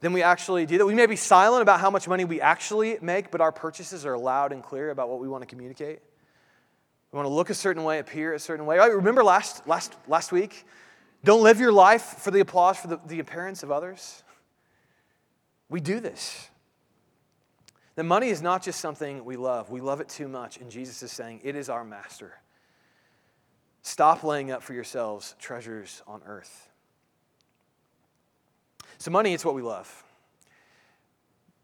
than 0.00 0.12
we 0.12 0.24
actually 0.24 0.66
do. 0.66 0.76
That 0.78 0.86
we 0.86 0.94
may 0.94 1.06
be 1.06 1.14
silent 1.14 1.62
about 1.62 1.78
how 1.78 1.90
much 1.90 2.08
money 2.08 2.24
we 2.24 2.40
actually 2.40 2.98
make 3.02 3.30
but 3.30 3.40
our 3.40 3.52
purchases 3.52 4.04
are 4.04 4.18
loud 4.18 4.50
and 4.50 4.64
clear 4.64 4.90
about 4.90 5.08
what 5.08 5.20
we 5.20 5.28
want 5.28 5.42
to 5.42 5.46
communicate. 5.46 6.00
We 7.12 7.18
want 7.18 7.28
to 7.28 7.32
look 7.32 7.50
a 7.50 7.54
certain 7.54 7.84
way 7.84 8.00
appear 8.00 8.34
a 8.34 8.40
certain 8.40 8.66
way. 8.66 8.78
Remember 8.78 9.22
last, 9.22 9.64
last, 9.68 9.94
last 10.08 10.32
week 10.32 10.66
don't 11.24 11.42
live 11.42 11.58
your 11.58 11.72
life 11.72 12.02
for 12.02 12.30
the 12.30 12.40
applause 12.40 12.78
for 12.78 12.88
the, 12.88 13.00
the 13.06 13.18
appearance 13.18 13.62
of 13.62 13.70
others 13.72 14.22
we 15.68 15.80
do 15.80 15.98
this. 15.98 16.50
The 17.96 18.04
money 18.04 18.28
is 18.28 18.42
not 18.42 18.62
just 18.62 18.80
something 18.80 19.24
we 19.24 19.36
love, 19.36 19.70
we 19.70 19.80
love 19.80 20.00
it 20.00 20.08
too 20.08 20.28
much. 20.28 20.58
And 20.58 20.70
Jesus 20.70 21.02
is 21.02 21.10
saying, 21.10 21.40
it 21.42 21.56
is 21.56 21.68
our 21.68 21.84
master. 21.84 22.32
Stop 23.82 24.22
laying 24.22 24.50
up 24.50 24.62
for 24.62 24.72
yourselves 24.72 25.34
treasures 25.40 26.02
on 26.06 26.22
earth. 26.26 26.70
So, 28.98 29.10
money, 29.10 29.34
it's 29.34 29.44
what 29.44 29.54
we 29.54 29.62
love. 29.62 30.04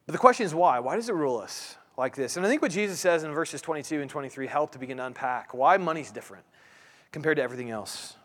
But 0.06 0.12
the 0.12 0.18
question 0.18 0.44
is 0.44 0.54
why? 0.54 0.80
Why 0.80 0.96
does 0.96 1.08
it 1.08 1.14
rule 1.14 1.38
us? 1.38 1.76
like 1.96 2.16
this. 2.16 2.36
And 2.38 2.46
I 2.46 2.48
think 2.48 2.62
what 2.62 2.70
Jesus 2.70 2.98
says 2.98 3.24
in 3.24 3.32
verses 3.32 3.60
22 3.60 4.00
and 4.00 4.08
23 4.08 4.46
help 4.46 4.72
to 4.72 4.78
begin 4.78 4.96
to 4.96 5.04
unpack 5.04 5.52
why 5.52 5.76
money's 5.76 6.10
different 6.10 6.44
compared 7.12 7.36
to 7.36 7.42
everything 7.42 7.70
else. 7.70 8.16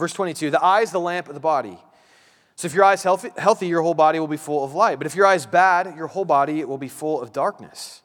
Verse 0.00 0.14
22 0.14 0.50
The 0.50 0.62
eye 0.62 0.80
is 0.80 0.90
the 0.90 0.98
lamp 0.98 1.28
of 1.28 1.34
the 1.34 1.40
body. 1.40 1.78
So 2.56 2.66
if 2.66 2.74
your 2.74 2.84
eye 2.84 2.94
is 2.94 3.02
healthy, 3.02 3.30
healthy, 3.36 3.68
your 3.68 3.82
whole 3.82 3.94
body 3.94 4.18
will 4.18 4.26
be 4.26 4.36
full 4.36 4.64
of 4.64 4.74
light. 4.74 4.98
But 4.98 5.06
if 5.06 5.14
your 5.14 5.26
eye 5.26 5.34
is 5.34 5.46
bad, 5.46 5.94
your 5.96 6.08
whole 6.08 6.24
body 6.24 6.64
will 6.64 6.78
be 6.78 6.88
full 6.88 7.20
of 7.20 7.32
darkness. 7.32 8.02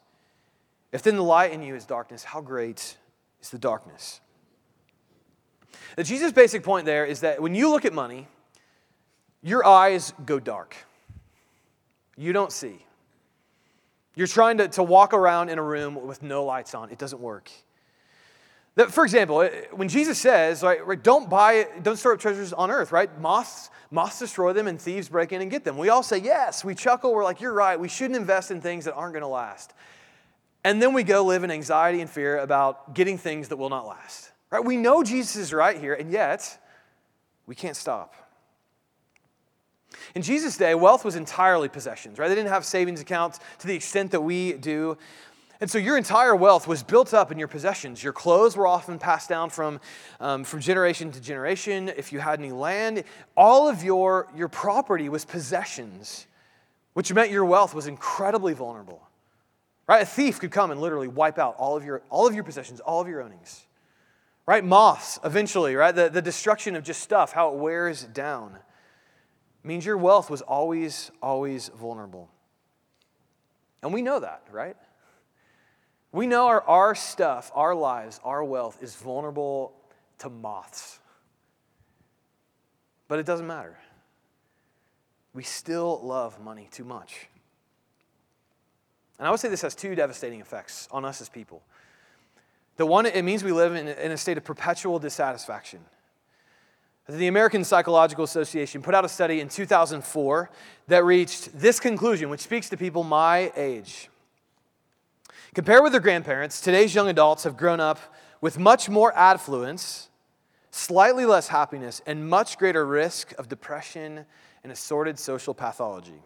If 0.92 1.02
then 1.02 1.16
the 1.16 1.22
light 1.22 1.52
in 1.52 1.62
you 1.62 1.74
is 1.74 1.84
darkness, 1.84 2.22
how 2.22 2.40
great 2.40 2.96
is 3.40 3.50
the 3.50 3.58
darkness? 3.58 4.20
The 5.96 6.04
Jesus' 6.04 6.32
basic 6.32 6.62
point 6.62 6.84
there 6.84 7.04
is 7.06 7.20
that 7.20 7.40
when 7.40 7.54
you 7.54 7.70
look 7.70 7.84
at 7.84 7.92
money, 7.92 8.28
your 9.42 9.64
eyes 9.66 10.12
go 10.24 10.38
dark. 10.38 10.76
You 12.16 12.32
don't 12.32 12.52
see. 12.52 12.84
You're 14.14 14.26
trying 14.26 14.58
to, 14.58 14.68
to 14.68 14.82
walk 14.82 15.12
around 15.12 15.48
in 15.48 15.58
a 15.58 15.62
room 15.62 16.06
with 16.06 16.22
no 16.22 16.44
lights 16.44 16.74
on. 16.74 16.90
It 16.90 16.98
doesn't 16.98 17.20
work. 17.20 17.50
For 18.76 19.04
example, 19.04 19.40
eh, 19.42 19.50
when 19.72 19.88
Jesus 19.88 20.18
says, 20.18 20.62
right, 20.62 21.02
don't 21.02 21.30
buy, 21.30 21.66
don't 21.82 21.96
store 21.96 22.12
up 22.12 22.20
treasures 22.20 22.52
on 22.52 22.70
earth, 22.70 22.92
right? 22.92 23.10
Moths, 23.20 23.70
moths 23.90 24.18
destroy 24.18 24.52
them 24.52 24.66
and 24.66 24.78
thieves 24.78 25.08
break 25.08 25.32
in 25.32 25.40
and 25.40 25.50
get 25.50 25.64
them. 25.64 25.78
We 25.78 25.88
all 25.88 26.02
say, 26.02 26.18
yes. 26.18 26.62
We 26.62 26.74
chuckle. 26.74 27.14
We're 27.14 27.24
like, 27.24 27.40
you're 27.40 27.54
right. 27.54 27.80
We 27.80 27.88
shouldn't 27.88 28.16
invest 28.16 28.50
in 28.50 28.60
things 28.60 28.84
that 28.84 28.94
aren't 28.94 29.14
going 29.14 29.22
to 29.22 29.28
last. 29.28 29.72
And 30.62 30.82
then 30.82 30.92
we 30.92 31.04
go 31.04 31.24
live 31.24 31.42
in 31.42 31.50
anxiety 31.50 32.00
and 32.00 32.10
fear 32.10 32.38
about 32.38 32.94
getting 32.94 33.16
things 33.16 33.48
that 33.48 33.56
will 33.56 33.70
not 33.70 33.86
last. 33.86 34.30
Right? 34.50 34.64
We 34.64 34.76
know 34.76 35.02
Jesus 35.02 35.36
is 35.36 35.52
right 35.52 35.78
here, 35.78 35.94
and 35.94 36.10
yet 36.10 36.58
we 37.46 37.54
can't 37.54 37.76
stop. 37.76 38.14
In 40.14 40.22
Jesus' 40.22 40.56
day, 40.56 40.74
wealth 40.74 41.04
was 41.04 41.16
entirely 41.16 41.68
possessions, 41.68 42.18
right? 42.18 42.28
They 42.28 42.34
didn't 42.34 42.50
have 42.50 42.64
savings 42.64 43.00
accounts 43.00 43.38
to 43.60 43.66
the 43.66 43.74
extent 43.74 44.10
that 44.10 44.20
we 44.20 44.52
do. 44.54 44.98
And 45.60 45.70
so 45.70 45.78
your 45.78 45.96
entire 45.96 46.36
wealth 46.36 46.68
was 46.68 46.82
built 46.82 47.14
up 47.14 47.32
in 47.32 47.38
your 47.38 47.48
possessions. 47.48 48.02
Your 48.02 48.12
clothes 48.12 48.56
were 48.56 48.66
often 48.66 48.98
passed 48.98 49.28
down 49.28 49.48
from, 49.48 49.80
um, 50.20 50.44
from 50.44 50.60
generation 50.60 51.10
to 51.12 51.20
generation. 51.20 51.88
If 51.88 52.12
you 52.12 52.18
had 52.18 52.38
any 52.40 52.52
land, 52.52 53.04
all 53.36 53.68
of 53.68 53.82
your, 53.82 54.28
your 54.36 54.48
property 54.48 55.08
was 55.08 55.24
possessions, 55.24 56.26
which 56.92 57.12
meant 57.12 57.30
your 57.30 57.44
wealth 57.44 57.74
was 57.74 57.86
incredibly 57.86 58.52
vulnerable. 58.52 59.00
Right? 59.86 60.02
A 60.02 60.06
thief 60.06 60.40
could 60.40 60.50
come 60.50 60.70
and 60.70 60.80
literally 60.80 61.08
wipe 61.08 61.38
out 61.38 61.56
all 61.56 61.76
of 61.76 61.84
your, 61.84 62.02
all 62.10 62.26
of 62.26 62.34
your 62.34 62.44
possessions, 62.44 62.80
all 62.80 63.00
of 63.00 63.08
your 63.08 63.22
earnings. 63.22 63.66
Right? 64.44 64.64
Moths, 64.64 65.18
eventually, 65.24 65.74
right? 65.74 65.94
The, 65.94 66.08
the 66.08 66.22
destruction 66.22 66.76
of 66.76 66.84
just 66.84 67.00
stuff, 67.00 67.32
how 67.32 67.52
it 67.52 67.58
wears 67.58 68.04
down 68.04 68.58
means 69.64 69.84
your 69.86 69.96
wealth 69.96 70.28
was 70.28 70.42
always, 70.42 71.10
always 71.22 71.68
vulnerable. 71.68 72.28
And 73.82 73.92
we 73.92 74.02
know 74.02 74.20
that, 74.20 74.42
right? 74.50 74.76
We 76.16 76.26
know 76.26 76.46
our, 76.46 76.62
our 76.62 76.94
stuff, 76.94 77.52
our 77.54 77.74
lives, 77.74 78.20
our 78.24 78.42
wealth 78.42 78.82
is 78.82 78.94
vulnerable 78.94 79.74
to 80.20 80.30
moths. 80.30 80.98
But 83.06 83.18
it 83.18 83.26
doesn't 83.26 83.46
matter. 83.46 83.76
We 85.34 85.42
still 85.42 86.00
love 86.02 86.40
money 86.40 86.68
too 86.72 86.84
much. 86.84 87.28
And 89.18 89.28
I 89.28 89.30
would 89.30 89.40
say 89.40 89.50
this 89.50 89.60
has 89.60 89.74
two 89.74 89.94
devastating 89.94 90.40
effects 90.40 90.88
on 90.90 91.04
us 91.04 91.20
as 91.20 91.28
people. 91.28 91.62
The 92.78 92.86
one, 92.86 93.04
it 93.04 93.22
means 93.22 93.44
we 93.44 93.52
live 93.52 93.74
in, 93.74 93.86
in 93.86 94.10
a 94.10 94.16
state 94.16 94.38
of 94.38 94.44
perpetual 94.44 94.98
dissatisfaction. 94.98 95.80
The 97.10 97.26
American 97.26 97.62
Psychological 97.62 98.24
Association 98.24 98.80
put 98.80 98.94
out 98.94 99.04
a 99.04 99.08
study 99.10 99.40
in 99.40 99.50
2004 99.50 100.50
that 100.88 101.04
reached 101.04 101.58
this 101.58 101.78
conclusion, 101.78 102.30
which 102.30 102.40
speaks 102.40 102.70
to 102.70 102.78
people 102.78 103.04
my 103.04 103.52
age. 103.54 104.08
Compared 105.56 105.82
with 105.82 105.92
their 105.92 106.02
grandparents, 106.02 106.60
today's 106.60 106.94
young 106.94 107.08
adults 107.08 107.44
have 107.44 107.56
grown 107.56 107.80
up 107.80 107.98
with 108.42 108.58
much 108.58 108.90
more 108.90 109.10
affluence, 109.16 110.10
slightly 110.70 111.24
less 111.24 111.48
happiness, 111.48 112.02
and 112.04 112.28
much 112.28 112.58
greater 112.58 112.84
risk 112.84 113.32
of 113.38 113.48
depression 113.48 114.26
and 114.62 114.70
assorted 114.70 115.18
social 115.18 115.54
pathology. 115.54 116.20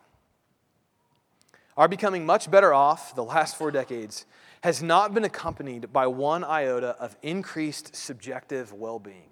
Our 1.76 1.86
becoming 1.86 2.26
much 2.26 2.50
better 2.50 2.74
off 2.74 3.14
the 3.14 3.22
last 3.22 3.54
four 3.54 3.70
decades 3.70 4.26
has 4.64 4.82
not 4.82 5.14
been 5.14 5.22
accompanied 5.22 5.92
by 5.92 6.08
one 6.08 6.42
iota 6.42 6.96
of 6.98 7.16
increased 7.22 7.94
subjective 7.94 8.72
well 8.72 8.98
being. 8.98 9.30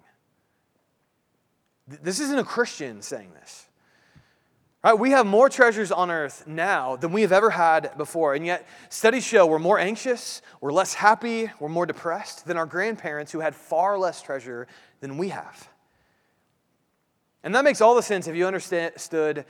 This 1.89 2.21
isn't 2.21 2.39
a 2.39 2.45
Christian 2.45 3.01
saying 3.01 3.33
this. 3.33 3.67
Right? 4.83 4.93
We 4.93 5.11
have 5.11 5.25
more 5.25 5.49
treasures 5.49 5.91
on 5.91 6.09
earth 6.09 6.47
now 6.47 6.95
than 6.95 7.11
we 7.11 7.21
have 7.23 7.33
ever 7.33 7.49
had 7.49 7.97
before. 7.97 8.33
And 8.33 8.45
yet, 8.45 8.65
studies 8.89 9.25
show 9.25 9.45
we're 9.45 9.59
more 9.59 9.77
anxious, 9.77 10.41
we're 10.61 10.71
less 10.71 10.93
happy, 10.93 11.49
we're 11.59 11.67
more 11.67 11.85
depressed 11.85 12.45
than 12.45 12.55
our 12.55 12.65
grandparents 12.65 13.31
who 13.31 13.41
had 13.41 13.55
far 13.55 13.97
less 13.97 14.21
treasure 14.21 14.67
than 15.01 15.17
we 15.17 15.29
have. 15.29 15.67
And 17.43 17.53
that 17.55 17.65
makes 17.65 17.81
all 17.81 17.95
the 17.95 18.01
sense 18.01 18.27
if 18.27 18.35
you 18.35 18.47
understood 18.47 19.45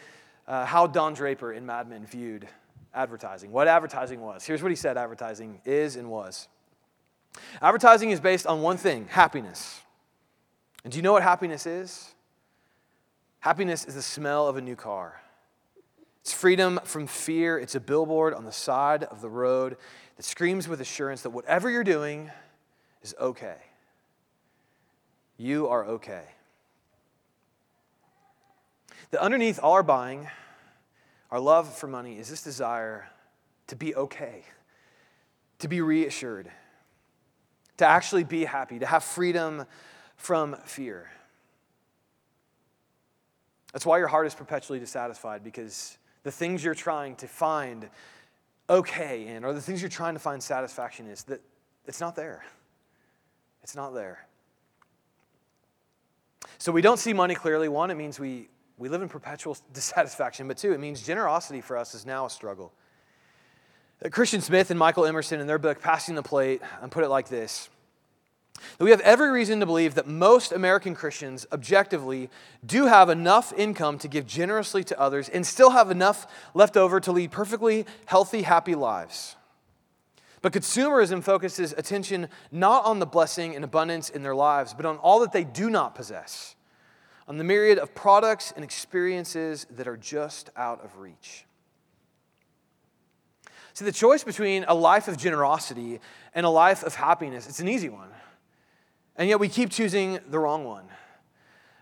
uh, 0.48 0.66
how 0.66 0.88
Don 0.88 1.14
Draper 1.14 1.54
in 1.54 1.66
Mad 1.66 1.88
Men 1.88 2.06
viewed 2.06 2.48
advertising, 2.94 3.52
what 3.52 3.68
advertising 3.68 4.22
was. 4.22 4.46
Here's 4.46 4.64
what 4.64 4.72
he 4.72 4.76
said 4.76 4.98
advertising 4.98 5.62
is 5.64 5.96
and 5.96 6.10
was 6.10 6.48
advertising 7.62 8.10
is 8.10 8.20
based 8.20 8.48
on 8.48 8.62
one 8.62 8.78
thing 8.78 9.08
happiness. 9.10 9.82
And 10.84 10.92
do 10.92 10.98
you 10.98 11.04
know 11.04 11.14
what 11.14 11.24
happiness 11.24 11.66
is? 11.66 12.16
Happiness 13.42 13.86
is 13.86 13.96
the 13.96 14.02
smell 14.02 14.48
of 14.48 14.58
a 14.58 14.62
new 14.62 14.76
car. 14.76 15.22
It's 16.22 16.34
freedom 16.34 16.80
from 16.84 17.08
fear. 17.08 17.58
It's 17.58 17.76
a 17.76 17.80
billboard 17.80 18.34
on 18.34 18.44
the 18.44 18.52
side 18.52 19.04
of 19.06 19.22
the 19.22 19.30
road 19.30 19.78
that 20.18 20.24
screams 20.24 20.68
with 20.68 20.82
assurance 20.82 21.22
that 21.22 21.30
whatever 21.30 21.70
you're 21.70 21.84
doing 21.84 22.30
is 23.02 23.16
okay. 23.20 23.56
You 25.38 25.70
are 25.70 25.86
okay. 25.86 26.24
That 29.12 29.22
underneath 29.22 29.60
all 29.64 29.74
our 29.74 29.84
buying, 29.84 30.28
our 31.32 31.40
love 31.40 31.74
for 31.74 31.88
money 31.88 32.20
is 32.20 32.30
this 32.30 32.44
desire 32.44 33.10
to 33.68 33.76
be 33.78 33.96
okay, 33.96 34.44
to 35.60 35.70
be 35.70 35.80
reassured, 35.80 36.52
to 37.78 37.86
actually 37.86 38.26
be 38.26 38.44
happy, 38.44 38.80
to 38.80 38.86
have 38.86 39.04
freedom 39.04 39.66
from 40.18 40.58
fear. 40.66 41.10
That's 43.74 43.86
why 43.86 44.00
your 44.00 44.08
heart 44.08 44.28
is 44.28 44.34
perpetually 44.34 44.80
dissatisfied 44.80 45.44
because 45.44 45.98
the 46.24 46.32
things 46.32 46.64
you're 46.64 46.76
trying 46.76 47.16
to 47.18 47.28
find 47.28 47.90
okay 48.70 49.28
in, 49.28 49.44
or 49.44 49.54
the 49.54 49.62
things 49.62 49.82
you're 49.82 49.90
trying 49.90 50.14
to 50.14 50.20
find 50.20 50.42
satisfaction 50.42 51.08
is 51.08 51.24
that 51.24 51.42
it's 51.86 52.00
not 52.00 52.16
there. 52.16 52.44
It's 53.64 53.76
not 53.76 53.94
there. 53.94 54.26
So 56.58 56.72
we 56.72 56.82
don't 56.82 57.00
see 57.00 57.14
money 57.14 57.36
clearly. 57.36 57.68
One, 57.68 57.90
it 57.90 57.96
means 57.96 58.20
we, 58.20 58.50
we 58.78 58.90
live 58.90 59.02
in 59.02 59.10
perpetual 59.10 59.58
dissatisfaction. 59.74 60.48
But 60.48 60.58
two, 60.58 60.74
it 60.74 60.80
means 60.80 61.06
generosity 61.06 61.62
for 61.62 61.78
us 61.78 61.94
is 61.94 62.06
now 62.06 62.26
a 62.26 62.30
struggle. 62.30 62.74
Christian 64.12 64.40
Smith 64.40 64.70
and 64.72 64.80
Michael 64.80 65.06
Emerson, 65.06 65.42
in 65.42 65.48
their 65.48 65.58
book, 65.58 65.82
Passing 65.82 66.16
the 66.16 66.24
Plate, 66.24 66.62
and 66.82 66.90
put 66.90 67.04
it 67.04 67.10
like 67.10 67.28
this 67.28 67.70
that 68.78 68.84
we 68.84 68.92
have 68.92 69.02
every 69.02 69.30
reason 69.32 69.60
to 69.60 69.66
believe 69.66 69.96
that 69.96 70.08
most 70.08 70.52
American 70.52 70.96
Christians 70.96 71.46
objectively 71.52 72.30
do 72.66 72.86
have 72.86 73.10
enough 73.10 73.54
income 73.58 73.98
to 74.00 74.08
give 74.08 74.26
generously 74.26 74.84
to 74.86 75.00
others 75.00 75.30
and 75.30 75.46
still 75.46 75.72
have 75.72 75.92
enough 75.92 76.28
left 76.54 76.78
over 76.78 77.00
to 77.00 77.12
lead 77.12 77.32
perfectly 77.32 77.86
healthy, 78.06 78.44
happy 78.44 78.76
lives. 78.76 79.36
But 80.42 80.54
consumerism 80.54 81.24
focuses 81.24 81.74
attention 81.78 82.30
not 82.52 82.86
on 82.86 83.00
the 83.00 83.06
blessing 83.06 83.56
and 83.56 83.64
abundance 83.64 84.10
in 84.10 84.24
their 84.24 84.36
lives, 84.36 84.74
but 84.74 84.86
on 84.86 84.98
all 84.98 85.20
that 85.20 85.34
they 85.34 85.44
do 85.44 85.70
not 85.70 85.96
possess 85.96 86.56
on 87.30 87.38
the 87.38 87.44
myriad 87.44 87.78
of 87.78 87.94
products 87.94 88.52
and 88.56 88.66
experiences 88.66 89.68
that 89.70 89.88
are 89.88 89.96
just 89.96 90.50
out 90.56 90.84
of 90.84 90.98
reach. 90.98 91.46
See, 93.74 93.86
the 93.86 93.92
choice 93.92 94.24
between 94.24 94.66
a 94.68 94.74
life 94.74 95.08
of 95.08 95.16
generosity 95.16 96.02
and 96.34 96.46
a 96.46 96.50
life 96.50 96.84
of 96.84 96.96
happiness, 96.96 97.48
it's 97.48 97.60
an 97.60 97.70
easy 97.70 97.88
one. 97.88 98.10
And 99.20 99.28
yet 99.28 99.40
we 99.40 99.50
keep 99.50 99.70
choosing 99.70 100.18
the 100.30 100.40
wrong 100.40 100.64
one. 100.64 100.86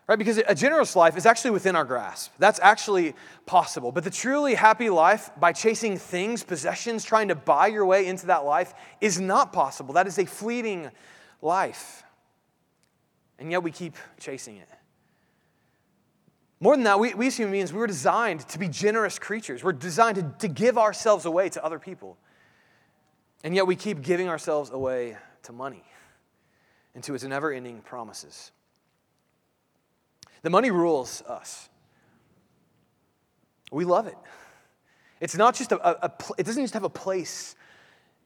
Right? 0.07 0.17
Because 0.17 0.39
a 0.39 0.55
generous 0.55 0.95
life 0.95 1.15
is 1.17 1.25
actually 1.25 1.51
within 1.51 1.75
our 1.75 1.85
grasp. 1.85 2.31
That's 2.39 2.59
actually 2.61 3.13
possible. 3.45 3.91
But 3.91 4.03
the 4.03 4.09
truly 4.09 4.55
happy 4.55 4.89
life, 4.89 5.29
by 5.39 5.53
chasing 5.53 5.97
things, 5.97 6.43
possessions, 6.43 7.03
trying 7.03 7.27
to 7.27 7.35
buy 7.35 7.67
your 7.67 7.85
way 7.85 8.07
into 8.07 8.27
that 8.27 8.43
life, 8.43 8.73
is 9.01 9.19
not 9.19 9.53
possible. 9.53 9.93
That 9.93 10.07
is 10.07 10.17
a 10.17 10.25
fleeting 10.25 10.89
life. 11.41 12.03
And 13.37 13.51
yet 13.51 13.61
we 13.61 13.71
keep 13.71 13.95
chasing 14.19 14.57
it. 14.57 14.69
More 16.59 16.75
than 16.75 16.85
that, 16.85 16.99
we, 16.99 17.13
we 17.13 17.27
as 17.27 17.37
human 17.37 17.51
beings, 17.51 17.71
we 17.71 17.77
were 17.77 17.85
designed 17.85 18.47
to 18.47 18.57
be 18.57 18.67
generous 18.67 19.19
creatures. 19.19 19.63
We're 19.63 19.73
designed 19.73 20.15
to, 20.15 20.35
to 20.39 20.47
give 20.47 20.79
ourselves 20.79 21.25
away 21.25 21.49
to 21.49 21.63
other 21.63 21.77
people. 21.77 22.17
And 23.43 23.53
yet 23.53 23.67
we 23.67 23.75
keep 23.75 24.01
giving 24.01 24.27
ourselves 24.27 24.71
away 24.71 25.17
to 25.43 25.53
money 25.53 25.83
and 26.97 27.03
to 27.03 27.13
its 27.13 27.23
never 27.23 27.53
ending 27.53 27.79
promises. 27.81 28.51
The 30.41 30.49
money 30.49 30.71
rules 30.71 31.21
us. 31.21 31.69
We 33.71 33.85
love 33.85 34.07
it. 34.07 34.17
It's 35.21 35.37
not 35.37 35.53
just 35.53 35.71
a, 35.71 35.87
a, 35.87 36.07
a 36.07 36.11
it 36.39 36.47
doesn't 36.47 36.63
just 36.63 36.73
have 36.73 36.83
a 36.83 36.89
place 36.89 37.55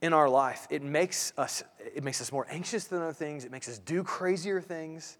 in 0.01 0.13
our 0.13 0.29
life. 0.29 0.67
It 0.69 0.83
makes 0.83 1.33
us 1.37 1.63
it 1.79 2.05
makes 2.05 2.21
us 2.21 2.31
more 2.31 2.47
anxious 2.49 2.85
than 2.85 3.01
other 3.01 3.11
things. 3.11 3.43
It 3.43 3.51
makes 3.51 3.67
us 3.67 3.77
do 3.77 4.03
crazier 4.03 4.61
things. 4.61 5.17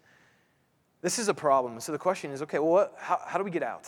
This 1.02 1.18
is 1.18 1.28
a 1.28 1.34
problem. 1.34 1.78
So 1.80 1.92
the 1.92 1.98
question 1.98 2.30
is, 2.30 2.40
okay, 2.40 2.58
well, 2.58 2.70
what, 2.72 2.94
how, 2.96 3.20
how 3.26 3.36
do 3.36 3.44
we 3.44 3.50
get 3.50 3.62
out? 3.62 3.86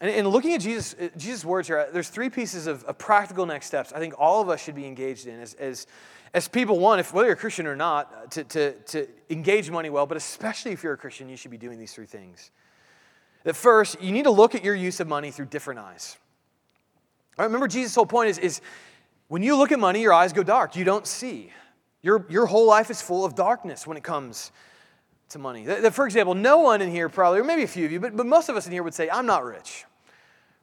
And, 0.00 0.08
and 0.10 0.28
looking 0.28 0.54
at 0.54 0.60
Jesus, 0.60 0.94
uh, 0.94 1.08
Jesus' 1.16 1.44
words 1.44 1.66
here, 1.66 1.78
uh, 1.78 1.86
there's 1.92 2.10
three 2.10 2.30
pieces 2.30 2.68
of, 2.68 2.84
of, 2.84 2.96
practical 2.98 3.46
next 3.46 3.66
steps 3.66 3.92
I 3.92 3.98
think 3.98 4.14
all 4.18 4.40
of 4.40 4.48
us 4.48 4.62
should 4.62 4.76
be 4.76 4.86
engaged 4.86 5.26
in 5.26 5.40
as, 5.40 5.54
as, 5.54 5.86
as 6.34 6.48
people, 6.48 6.78
one, 6.78 6.98
if, 6.98 7.12
whether 7.12 7.26
you're 7.28 7.36
a 7.36 7.38
Christian 7.38 7.66
or 7.66 7.76
not, 7.76 8.12
uh, 8.12 8.26
to, 8.28 8.44
to, 8.44 8.72
to 8.72 9.08
engage 9.30 9.70
money 9.70 9.90
well, 9.90 10.06
but 10.06 10.16
especially 10.16 10.72
if 10.72 10.82
you're 10.82 10.92
a 10.92 10.98
Christian, 10.98 11.28
you 11.28 11.36
should 11.36 11.50
be 11.50 11.58
doing 11.58 11.78
these 11.78 11.92
three 11.92 12.06
things. 12.06 12.50
That 13.44 13.56
first, 13.56 14.00
you 14.02 14.12
need 14.12 14.24
to 14.24 14.30
look 14.30 14.54
at 14.54 14.64
your 14.64 14.74
use 14.74 15.00
of 15.00 15.08
money 15.08 15.30
through 15.30 15.46
different 15.46 15.80
eyes. 15.80 16.18
Right, 17.38 17.44
remember, 17.44 17.68
Jesus' 17.68 17.94
whole 17.94 18.06
point 18.06 18.30
is, 18.30 18.38
is 18.38 18.60
when 19.28 19.42
you 19.42 19.56
look 19.56 19.72
at 19.72 19.78
money, 19.78 20.02
your 20.02 20.12
eyes 20.12 20.32
go 20.32 20.42
dark. 20.42 20.76
You 20.76 20.84
don't 20.84 21.06
see. 21.06 21.52
Your, 22.02 22.26
your 22.28 22.46
whole 22.46 22.66
life 22.66 22.90
is 22.90 23.00
full 23.00 23.24
of 23.24 23.34
darkness 23.34 23.86
when 23.86 23.96
it 23.96 24.02
comes 24.02 24.52
to 25.30 25.38
money. 25.38 25.64
For 25.90 26.06
example, 26.06 26.34
no 26.34 26.58
one 26.58 26.80
in 26.82 26.90
here 26.90 27.08
probably, 27.08 27.40
or 27.40 27.44
maybe 27.44 27.62
a 27.62 27.68
few 27.68 27.84
of 27.84 27.92
you, 27.92 28.00
but, 28.00 28.16
but 28.16 28.26
most 28.26 28.48
of 28.48 28.56
us 28.56 28.66
in 28.66 28.72
here 28.72 28.82
would 28.82 28.94
say, 28.94 29.10
I'm 29.10 29.26
not 29.26 29.44
rich. 29.44 29.84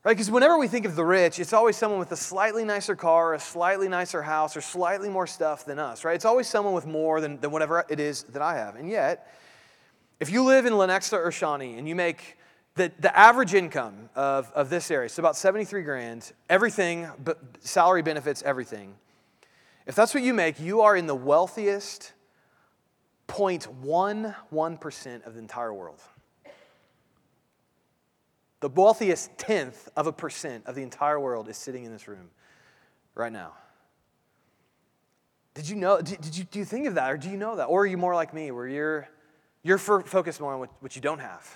Right? 0.05 0.15
Because 0.15 0.29
whenever 0.29 0.57
we 0.59 0.67
think 0.67 0.85
of 0.85 0.95
the 0.95 1.03
rich, 1.03 1.39
it's 1.39 1.51
always 1.51 1.75
someone 1.75 1.97
with 1.97 2.11
a 2.11 2.15
slightly 2.15 2.63
nicer 2.63 2.95
car, 2.95 3.33
a 3.33 3.39
slightly 3.39 3.89
nicer 3.89 4.21
house, 4.21 4.55
or 4.55 4.61
slightly 4.61 5.09
more 5.09 5.25
stuff 5.25 5.65
than 5.65 5.79
us, 5.79 6.05
right? 6.05 6.13
It's 6.13 6.25
always 6.25 6.47
someone 6.47 6.75
with 6.75 6.85
more 6.85 7.19
than, 7.19 7.39
than 7.39 7.49
whatever 7.49 7.83
it 7.89 7.99
is 7.99 8.21
that 8.25 8.41
I 8.43 8.53
have. 8.53 8.75
And 8.75 8.87
yet, 8.87 9.35
if 10.19 10.29
you 10.29 10.43
live 10.43 10.67
in 10.67 10.73
Lenexa 10.73 11.13
or 11.13 11.31
Shawnee 11.31 11.79
and 11.79 11.89
you 11.89 11.95
make 11.95 12.37
the, 12.75 12.91
the 12.99 13.17
average 13.17 13.55
income 13.55 14.11
of, 14.15 14.51
of 14.51 14.69
this 14.69 14.91
area, 14.91 15.09
so 15.09 15.21
about 15.21 15.37
73 15.37 15.81
grand, 15.81 16.33
everything, 16.51 17.07
but 17.23 17.39
salary 17.61 18.03
benefits, 18.03 18.43
everything. 18.43 18.93
If 19.87 19.95
that's 19.95 20.13
what 20.13 20.21
you 20.21 20.35
make, 20.35 20.59
you 20.59 20.81
are 20.81 20.95
in 20.95 21.07
the 21.07 21.15
wealthiest 21.15 22.13
0.11% 23.27 25.25
of 25.25 25.33
the 25.33 25.39
entire 25.39 25.73
world. 25.73 25.99
The 28.65 28.69
wealthiest 28.69 29.37
tenth 29.37 29.89
of 29.95 30.07
a 30.07 30.11
percent 30.11 30.65
of 30.65 30.73
the 30.73 30.81
entire 30.81 31.19
world 31.19 31.47
is 31.49 31.55
sitting 31.55 31.83
in 31.83 31.91
this 31.91 32.07
room 32.07 32.31
right 33.13 33.31
now. 33.31 33.53
Did 35.53 35.69
you 35.69 35.75
know? 35.75 36.01
Did, 36.01 36.35
you, 36.35 36.45
do 36.45 36.57
you 36.57 36.65
think 36.65 36.87
of 36.87 36.95
that, 36.95 37.11
or 37.11 37.17
do 37.17 37.29
you 37.29 37.37
know 37.37 37.57
that? 37.57 37.65
Or 37.65 37.83
are 37.83 37.85
you 37.85 37.97
more 37.97 38.15
like 38.15 38.33
me, 38.33 38.49
where 38.49 38.67
you're, 38.67 39.07
you're 39.61 39.77
focused 39.77 40.41
more 40.41 40.53
on 40.53 40.61
what, 40.61 40.71
what 40.79 40.95
you 40.95 41.01
don't 41.03 41.19
have? 41.19 41.47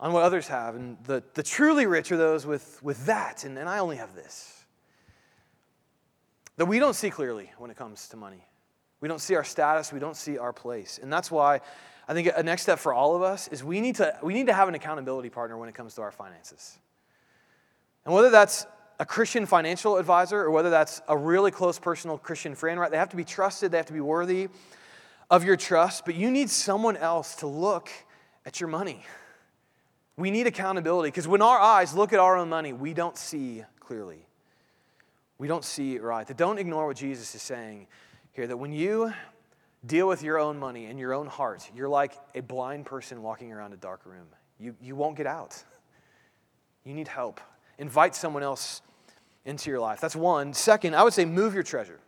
on 0.00 0.14
what 0.14 0.22
others 0.22 0.48
have. 0.48 0.76
And 0.76 0.96
the, 1.04 1.22
the 1.34 1.42
truly 1.42 1.84
rich 1.84 2.10
are 2.10 2.16
those 2.16 2.46
with, 2.46 2.82
with 2.82 3.04
that, 3.04 3.44
and, 3.44 3.58
and 3.58 3.68
I 3.68 3.80
only 3.80 3.96
have 3.96 4.14
this. 4.14 4.64
That 6.56 6.64
we 6.64 6.78
don't 6.78 6.94
see 6.94 7.10
clearly 7.10 7.52
when 7.58 7.70
it 7.70 7.76
comes 7.76 8.08
to 8.08 8.16
money. 8.16 8.46
We 9.04 9.08
don't 9.08 9.20
see 9.20 9.34
our 9.34 9.44
status, 9.44 9.92
we 9.92 9.98
don't 9.98 10.16
see 10.16 10.38
our 10.38 10.54
place. 10.54 10.98
And 11.02 11.12
that's 11.12 11.30
why 11.30 11.60
I 12.08 12.14
think 12.14 12.30
a 12.34 12.42
next 12.42 12.62
step 12.62 12.78
for 12.78 12.94
all 12.94 13.14
of 13.14 13.20
us 13.20 13.48
is 13.48 13.62
we 13.62 13.82
need 13.82 13.96
to, 13.96 14.18
we 14.22 14.32
need 14.32 14.46
to 14.46 14.54
have 14.54 14.66
an 14.66 14.74
accountability 14.74 15.28
partner 15.28 15.58
when 15.58 15.68
it 15.68 15.74
comes 15.74 15.94
to 15.96 16.00
our 16.00 16.10
finances. 16.10 16.78
And 18.06 18.14
whether 18.14 18.30
that's 18.30 18.64
a 18.98 19.04
Christian 19.04 19.44
financial 19.44 19.98
advisor 19.98 20.40
or 20.40 20.50
whether 20.50 20.70
that's 20.70 21.02
a 21.06 21.18
really 21.18 21.50
close 21.50 21.78
personal 21.78 22.16
Christian 22.16 22.54
friend, 22.54 22.80
right? 22.80 22.90
They 22.90 22.96
have 22.96 23.10
to 23.10 23.16
be 23.16 23.24
trusted, 23.24 23.72
they 23.72 23.76
have 23.76 23.84
to 23.84 23.92
be 23.92 24.00
worthy 24.00 24.48
of 25.28 25.44
your 25.44 25.56
trust, 25.56 26.06
but 26.06 26.14
you 26.14 26.30
need 26.30 26.48
someone 26.48 26.96
else 26.96 27.34
to 27.36 27.46
look 27.46 27.90
at 28.46 28.58
your 28.58 28.70
money. 28.70 29.04
We 30.16 30.30
need 30.30 30.46
accountability 30.46 31.10
because 31.10 31.28
when 31.28 31.42
our 31.42 31.58
eyes 31.58 31.94
look 31.94 32.14
at 32.14 32.20
our 32.20 32.38
own 32.38 32.48
money, 32.48 32.72
we 32.72 32.94
don't 32.94 33.18
see 33.18 33.64
clearly. 33.80 34.26
We 35.36 35.46
don't 35.46 35.62
see 35.62 35.98
right. 35.98 36.26
That 36.26 36.38
don't 36.38 36.56
ignore 36.56 36.86
what 36.86 36.96
Jesus 36.96 37.34
is 37.34 37.42
saying 37.42 37.86
here 38.34 38.46
that 38.46 38.56
when 38.56 38.72
you 38.72 39.12
deal 39.86 40.08
with 40.08 40.22
your 40.22 40.38
own 40.38 40.58
money 40.58 40.86
and 40.86 40.98
your 40.98 41.14
own 41.14 41.26
heart, 41.26 41.70
you're 41.74 41.88
like 41.88 42.12
a 42.34 42.40
blind 42.40 42.84
person 42.84 43.22
walking 43.22 43.52
around 43.52 43.72
a 43.72 43.76
dark 43.76 44.04
room. 44.04 44.26
You, 44.58 44.74
you 44.82 44.96
won't 44.96 45.16
get 45.16 45.26
out. 45.26 45.62
You 46.84 46.94
need 46.94 47.08
help. 47.08 47.40
Invite 47.78 48.14
someone 48.14 48.42
else 48.42 48.82
into 49.44 49.70
your 49.70 49.80
life. 49.80 50.00
That's 50.00 50.16
one. 50.16 50.52
Second, 50.52 50.94
I 50.94 51.02
would 51.02 51.12
say 51.12 51.24
move 51.24 51.54
your 51.54 51.62
treasure. 51.62 52.00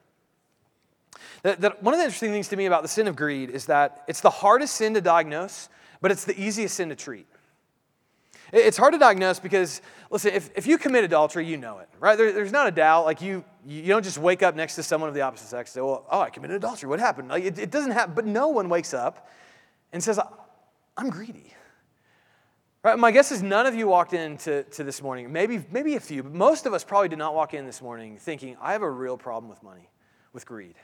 That, 1.43 1.61
that 1.61 1.83
one 1.83 1.95
of 1.95 1.99
the 1.99 2.05
interesting 2.05 2.31
things 2.31 2.49
to 2.49 2.57
me 2.57 2.67
about 2.67 2.83
the 2.83 2.89
sin 2.89 3.09
of 3.09 3.17
greed 3.17 3.51
is 3.51 3.67
that 3.67 4.05
it's 4.09 4.21
the 4.21 4.31
hardest 4.31 4.75
sin 4.75 4.95
to 4.95 5.01
diagnose, 5.01 5.69
but 6.01 6.11
it's 6.11 6.25
the 6.25 6.39
easiest 6.41 6.77
sin 6.77 6.89
to 6.89 6.97
treat. 6.97 7.27
It's 8.53 8.77
hard 8.77 8.93
to 8.93 8.99
diagnose 8.99 9.41
because, 9.41 9.83
listen, 10.11 10.33
if, 10.33 10.51
if 10.55 10.67
you 10.67 10.79
commit 10.79 11.05
adultery, 11.05 11.47
you 11.47 11.57
know 11.57 11.79
it, 11.79 11.89
right? 11.99 12.17
There, 12.17 12.33
there's 12.33 12.53
not 12.53 12.69
a 12.69 12.71
doubt. 12.71 13.05
Like, 13.05 13.21
you, 13.21 13.45
you 13.67 13.89
don't 13.89 14.05
just 14.05 14.19
wake 14.19 14.43
up 14.43 14.55
next 14.55 14.77
to 14.77 14.83
someone 14.83 15.09
of 15.09 15.15
the 15.15 15.23
opposite 15.23 15.49
sex 15.49 15.71
and 15.71 15.75
say, 15.75 15.81
well, 15.81 16.07
oh, 16.11 16.21
I 16.21 16.31
committed 16.31 16.57
adultery. 16.57 16.89
What 16.89 17.01
happened? 17.01 17.29
Like, 17.29 17.45
it, 17.45 17.59
it 17.59 17.71
doesn't 17.71 17.91
happen. 17.91 18.15
But 18.15 18.25
no 18.25 18.49
one 18.49 18.69
wakes 18.69 18.95
up 18.95 19.29
and 19.93 20.03
says, 20.03 20.21
I'm 20.97 21.11
greedy. 21.11 21.53
Right? 22.83 22.97
My 22.97 23.11
guess 23.11 23.33
is 23.33 23.43
none 23.43 23.67
of 23.67 23.75
you 23.75 23.89
walked 23.89 24.13
into 24.13 24.63
to 24.63 24.85
this 24.85 25.03
morning, 25.03 25.33
maybe, 25.33 25.65
maybe 25.73 25.97
a 25.97 26.01
few, 26.01 26.23
but 26.23 26.33
most 26.33 26.67
of 26.67 26.73
us 26.73 26.85
probably 26.85 27.09
did 27.09 27.19
not 27.19 27.35
walk 27.35 27.53
in 27.53 27.67
this 27.67 27.83
morning 27.83 28.17
thinking, 28.17 28.57
I 28.61 28.73
have 28.73 28.83
a 28.83 28.91
real 28.91 29.17
problem 29.17 29.51
with 29.51 29.61
money, 29.63 29.91
with 30.33 30.47
greed. 30.47 30.77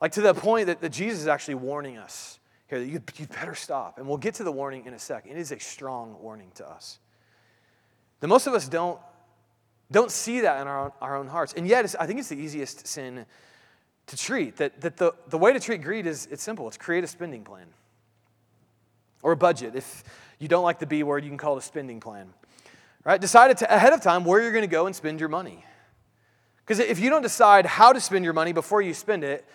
Like 0.00 0.12
to 0.12 0.20
the 0.20 0.34
point 0.34 0.66
that, 0.66 0.80
that 0.80 0.90
Jesus 0.90 1.20
is 1.20 1.28
actually 1.28 1.54
warning 1.54 1.96
us 1.96 2.40
here 2.66 2.80
that 2.80 2.86
you, 2.86 3.00
you 3.16 3.26
better 3.28 3.54
stop. 3.54 3.98
And 3.98 4.08
we'll 4.08 4.18
get 4.18 4.34
to 4.34 4.44
the 4.44 4.50
warning 4.50 4.86
in 4.86 4.94
a 4.94 4.98
sec. 4.98 5.26
It 5.26 5.36
is 5.36 5.52
a 5.52 5.58
strong 5.60 6.16
warning 6.20 6.50
to 6.56 6.68
us. 6.68 6.98
That 8.20 8.26
most 8.26 8.46
of 8.46 8.54
us 8.54 8.68
don't, 8.68 8.98
don't 9.90 10.10
see 10.10 10.40
that 10.40 10.60
in 10.60 10.66
our 10.66 10.84
own, 10.86 10.92
our 11.00 11.16
own 11.16 11.28
hearts. 11.28 11.54
And 11.54 11.66
yet, 11.66 11.94
I 11.98 12.06
think 12.06 12.18
it's 12.18 12.28
the 12.28 12.36
easiest 12.36 12.86
sin 12.86 13.24
to 14.06 14.16
treat. 14.16 14.56
That, 14.56 14.80
that 14.82 14.96
the, 14.96 15.14
the 15.28 15.38
way 15.38 15.52
to 15.52 15.60
treat 15.60 15.82
greed 15.82 16.06
is 16.06 16.28
it's 16.30 16.42
simple 16.42 16.68
it's 16.68 16.76
create 16.76 17.04
a 17.04 17.06
spending 17.06 17.44
plan 17.44 17.66
or 19.22 19.32
a 19.32 19.36
budget. 19.36 19.74
If 19.74 20.04
you 20.38 20.48
don't 20.48 20.64
like 20.64 20.78
the 20.78 20.86
B 20.86 21.02
word, 21.02 21.24
you 21.24 21.30
can 21.30 21.38
call 21.38 21.56
it 21.56 21.58
a 21.58 21.62
spending 21.62 22.00
plan. 22.00 22.32
Right? 23.04 23.20
Decide 23.20 23.56
to, 23.56 23.74
ahead 23.74 23.92
of 23.92 24.02
time 24.02 24.24
where 24.24 24.42
you're 24.42 24.52
going 24.52 24.62
to 24.62 24.68
go 24.68 24.86
and 24.86 24.94
spend 24.94 25.20
your 25.20 25.28
money. 25.28 25.64
Because 26.58 26.80
if 26.80 27.00
you 27.00 27.08
don't 27.08 27.22
decide 27.22 27.64
how 27.64 27.94
to 27.94 28.00
spend 28.00 28.24
your 28.24 28.34
money 28.34 28.52
before 28.52 28.82
you 28.82 28.92
spend 28.92 29.24
it, 29.24 29.46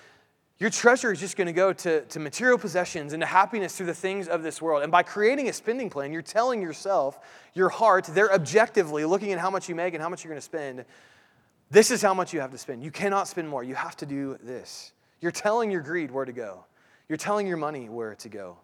your 0.60 0.70
treasure 0.70 1.12
is 1.12 1.20
just 1.20 1.36
going 1.36 1.48
to 1.48 1.54
go 1.54 1.74
to, 1.74 2.02
to 2.06 2.20
material 2.20 2.58
possessions 2.58 3.14
and 3.14 3.22
to 3.22 3.28
happiness 3.28 3.76
through 3.76 3.88
the 3.88 3.94
things 3.94 4.28
of 4.28 4.44
this 4.44 4.62
world. 4.62 4.84
And 4.84 4.92
by 4.92 5.04
creating 5.04 5.50
a 5.50 5.54
spending 5.54 5.90
plan, 5.90 6.14
you're 6.14 6.22
telling 6.22 6.62
yourself, 6.62 7.20
your 7.54 7.70
heart, 7.70 8.06
they're 8.06 8.32
objectively 8.34 9.04
looking 9.04 9.32
at 9.34 9.40
how 9.40 9.50
much 9.50 9.68
you 9.68 9.76
make 9.76 9.94
and 9.94 10.02
how 10.02 10.10
much 10.10 10.24
you're 10.24 10.30
going 10.30 10.40
to 10.40 10.46
spend. 10.46 10.86
This 11.72 11.90
is 11.90 12.02
how 12.02 12.14
much 12.14 12.34
you 12.34 12.40
have 12.40 12.52
to 12.52 12.58
spend. 12.58 12.84
You 12.84 12.92
cannot 12.92 13.28
spend 13.28 13.50
more. 13.50 13.64
You 13.64 13.76
have 13.76 13.98
to 13.98 14.06
do 14.06 14.38
this. 14.44 14.92
You're 15.22 15.32
telling 15.32 15.72
your 15.72 15.82
greed 15.82 16.12
where 16.12 16.26
to 16.26 16.34
go, 16.34 16.66
you're 17.10 17.18
telling 17.18 17.48
your 17.48 17.58
money 17.58 17.90
where 17.90 18.16
to 18.16 18.30
go. 18.30 18.58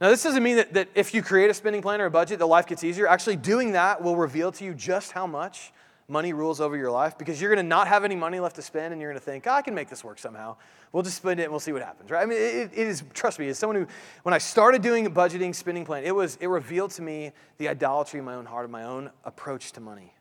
Now, 0.00 0.10
this 0.10 0.22
doesn't 0.22 0.42
mean 0.42 0.56
that, 0.56 0.74
that 0.74 0.88
if 0.94 1.14
you 1.14 1.22
create 1.22 1.50
a 1.50 1.54
spending 1.54 1.80
plan 1.80 2.00
or 2.00 2.06
a 2.06 2.10
budget, 2.10 2.38
the 2.38 2.46
life 2.46 2.66
gets 2.66 2.84
easier. 2.84 3.06
Actually, 3.06 3.36
doing 3.36 3.72
that 3.72 4.02
will 4.02 4.16
reveal 4.16 4.52
to 4.52 4.64
you 4.64 4.74
just 4.74 5.12
how 5.12 5.26
much 5.26 5.72
money 6.08 6.32
rules 6.32 6.60
over 6.60 6.76
your 6.76 6.90
life 6.90 7.18
because 7.18 7.40
you're 7.40 7.52
going 7.52 7.64
to 7.64 7.68
not 7.68 7.88
have 7.88 8.04
any 8.04 8.14
money 8.14 8.38
left 8.38 8.56
to 8.56 8.62
spend 8.62 8.92
and 8.92 9.02
you're 9.02 9.10
going 9.10 9.18
to 9.18 9.24
think, 9.24 9.46
oh, 9.46 9.52
I 9.52 9.62
can 9.62 9.74
make 9.74 9.88
this 9.88 10.04
work 10.04 10.18
somehow. 10.18 10.56
We'll 10.92 11.02
just 11.02 11.16
spend 11.16 11.40
it 11.40 11.44
and 11.44 11.52
we'll 11.52 11.60
see 11.60 11.72
what 11.72 11.82
happens, 11.82 12.10
right? 12.10 12.22
I 12.22 12.26
mean, 12.26 12.38
it, 12.38 12.70
it 12.72 12.86
is, 12.86 13.02
trust 13.12 13.38
me, 13.38 13.48
as 13.48 13.58
someone 13.58 13.76
who, 13.76 13.86
when 14.22 14.32
I 14.32 14.38
started 14.38 14.82
doing 14.82 15.06
a 15.06 15.10
budgeting, 15.10 15.54
spending 15.54 15.84
plan, 15.84 16.04
it 16.04 16.14
was, 16.14 16.36
it 16.40 16.46
revealed 16.46 16.92
to 16.92 17.02
me 17.02 17.32
the 17.58 17.68
idolatry 17.68 18.20
in 18.20 18.24
my 18.24 18.34
own 18.34 18.46
heart 18.46 18.64
and 18.64 18.72
my 18.72 18.84
own 18.84 19.10
approach 19.24 19.72
to 19.72 19.80
money. 19.80 20.14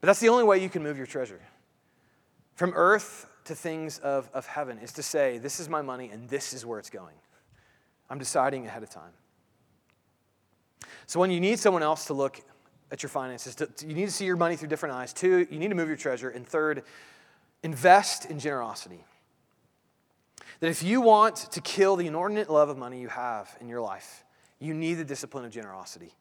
But 0.00 0.06
that's 0.06 0.20
the 0.20 0.28
only 0.28 0.44
way 0.44 0.62
you 0.62 0.70
can 0.70 0.82
move 0.82 0.96
your 0.96 1.06
treasure. 1.06 1.40
From 2.54 2.72
earth 2.74 3.26
to 3.44 3.54
things 3.54 3.98
of, 3.98 4.30
of 4.32 4.46
heaven 4.46 4.78
is 4.78 4.92
to 4.92 5.02
say, 5.02 5.38
this 5.38 5.60
is 5.60 5.68
my 5.68 5.82
money 5.82 6.10
and 6.10 6.28
this 6.28 6.52
is 6.52 6.64
where 6.64 6.78
it's 6.78 6.90
going. 6.90 7.16
I'm 8.08 8.18
deciding 8.18 8.66
ahead 8.66 8.82
of 8.82 8.90
time. 8.90 9.12
So 11.06 11.20
when 11.20 11.30
you 11.30 11.40
need 11.40 11.58
someone 11.58 11.82
else 11.82 12.06
to 12.06 12.14
look 12.14 12.40
at 12.90 13.02
your 13.02 13.10
finances. 13.10 13.56
You 13.86 13.94
need 13.94 14.06
to 14.06 14.12
see 14.12 14.24
your 14.24 14.36
money 14.36 14.56
through 14.56 14.68
different 14.68 14.94
eyes. 14.94 15.12
Two, 15.12 15.46
you 15.50 15.58
need 15.58 15.68
to 15.68 15.74
move 15.74 15.88
your 15.88 15.96
treasure. 15.96 16.30
And 16.30 16.46
third, 16.46 16.82
invest 17.62 18.26
in 18.26 18.38
generosity. 18.38 19.04
That 20.60 20.68
if 20.70 20.82
you 20.82 21.00
want 21.00 21.36
to 21.52 21.60
kill 21.60 21.96
the 21.96 22.06
inordinate 22.06 22.50
love 22.50 22.68
of 22.68 22.78
money 22.78 23.00
you 23.00 23.08
have 23.08 23.54
in 23.60 23.68
your 23.68 23.80
life, 23.80 24.24
you 24.58 24.74
need 24.74 24.94
the 24.94 25.04
discipline 25.04 25.44
of 25.44 25.52
generosity. 25.52 26.12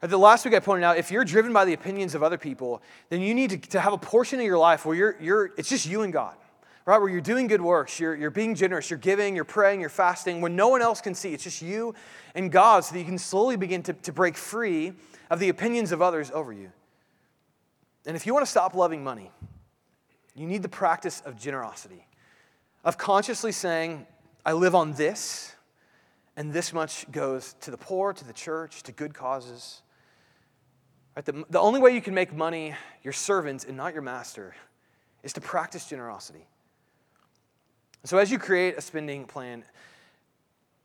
The 0.00 0.18
last 0.18 0.46
week 0.46 0.54
I 0.54 0.60
pointed 0.60 0.84
out, 0.84 0.96
if 0.96 1.10
you're 1.10 1.26
driven 1.26 1.52
by 1.52 1.66
the 1.66 1.74
opinions 1.74 2.14
of 2.14 2.22
other 2.22 2.38
people, 2.38 2.80
then 3.10 3.20
you 3.20 3.34
need 3.34 3.50
to, 3.50 3.58
to 3.58 3.80
have 3.80 3.92
a 3.92 3.98
portion 3.98 4.38
of 4.40 4.46
your 4.46 4.56
life 4.56 4.86
where 4.86 4.96
you're, 4.96 5.16
you're, 5.20 5.50
it's 5.58 5.68
just 5.68 5.84
you 5.84 6.02
and 6.02 6.12
God 6.12 6.36
right? 6.86 6.98
Where 6.98 7.08
you're 7.08 7.20
doing 7.20 7.46
good 7.46 7.60
works, 7.60 8.00
you're, 8.00 8.16
you're 8.16 8.30
being 8.30 8.54
generous, 8.54 8.90
you're 8.90 8.98
giving, 8.98 9.36
you're 9.36 9.44
praying, 9.44 9.80
you're 9.80 9.88
fasting, 9.88 10.40
when 10.40 10.56
no 10.56 10.68
one 10.68 10.82
else 10.82 11.00
can 11.00 11.14
see. 11.14 11.32
It's 11.32 11.44
just 11.44 11.62
you 11.62 11.94
and 12.34 12.50
God, 12.50 12.84
so 12.84 12.94
that 12.94 12.98
you 12.98 13.04
can 13.04 13.18
slowly 13.18 13.56
begin 13.56 13.82
to, 13.84 13.92
to 13.92 14.12
break 14.12 14.36
free 14.36 14.94
of 15.30 15.38
the 15.38 15.48
opinions 15.48 15.92
of 15.92 16.02
others 16.02 16.30
over 16.32 16.52
you. 16.52 16.72
And 18.04 18.16
if 18.16 18.26
you 18.26 18.34
want 18.34 18.44
to 18.44 18.50
stop 18.50 18.74
loving 18.74 19.04
money, 19.04 19.30
you 20.34 20.46
need 20.46 20.62
the 20.62 20.68
practice 20.68 21.22
of 21.24 21.38
generosity, 21.38 22.06
of 22.84 22.98
consciously 22.98 23.52
saying, 23.52 24.06
I 24.44 24.52
live 24.52 24.74
on 24.74 24.94
this, 24.94 25.54
and 26.36 26.52
this 26.52 26.72
much 26.72 27.10
goes 27.12 27.54
to 27.60 27.70
the 27.70 27.76
poor, 27.76 28.12
to 28.12 28.24
the 28.24 28.32
church, 28.32 28.82
to 28.84 28.92
good 28.92 29.14
causes. 29.14 29.82
Right? 31.14 31.24
The, 31.24 31.44
the 31.50 31.60
only 31.60 31.80
way 31.80 31.94
you 31.94 32.00
can 32.00 32.14
make 32.14 32.32
money 32.32 32.74
your 33.02 33.12
servant 33.12 33.64
and 33.64 33.76
not 33.76 33.92
your 33.92 34.02
master 34.02 34.54
is 35.22 35.32
to 35.34 35.40
practice 35.40 35.86
generosity. 35.86 36.46
So, 38.04 38.16
as 38.16 38.30
you 38.30 38.38
create 38.38 38.78
a 38.78 38.80
spending 38.80 39.26
plan, 39.26 39.62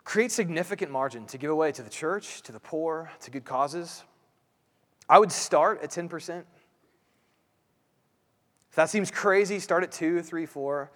create 0.03 0.31
significant 0.34 0.91
margin 0.91 1.25
to 1.27 1.38
give 1.38 1.49
away 1.49 1.71
to 1.71 1.81
the 1.81 1.89
church, 1.89 2.41
to 2.41 2.51
the 2.51 2.60
poor, 2.60 3.10
to 3.21 3.31
good 3.31 3.45
causes. 3.45 4.03
I 5.07 5.19
would 5.19 5.31
start 5.31 5.81
at 5.83 5.91
10%. 5.91 6.43
If 8.69 8.75
that 8.75 8.89
seems 8.89 9.11
crazy, 9.11 9.59
start 9.59 9.83
at 9.83 9.91
two, 9.91 10.21
three, 10.21 10.45
four. 10.45 10.91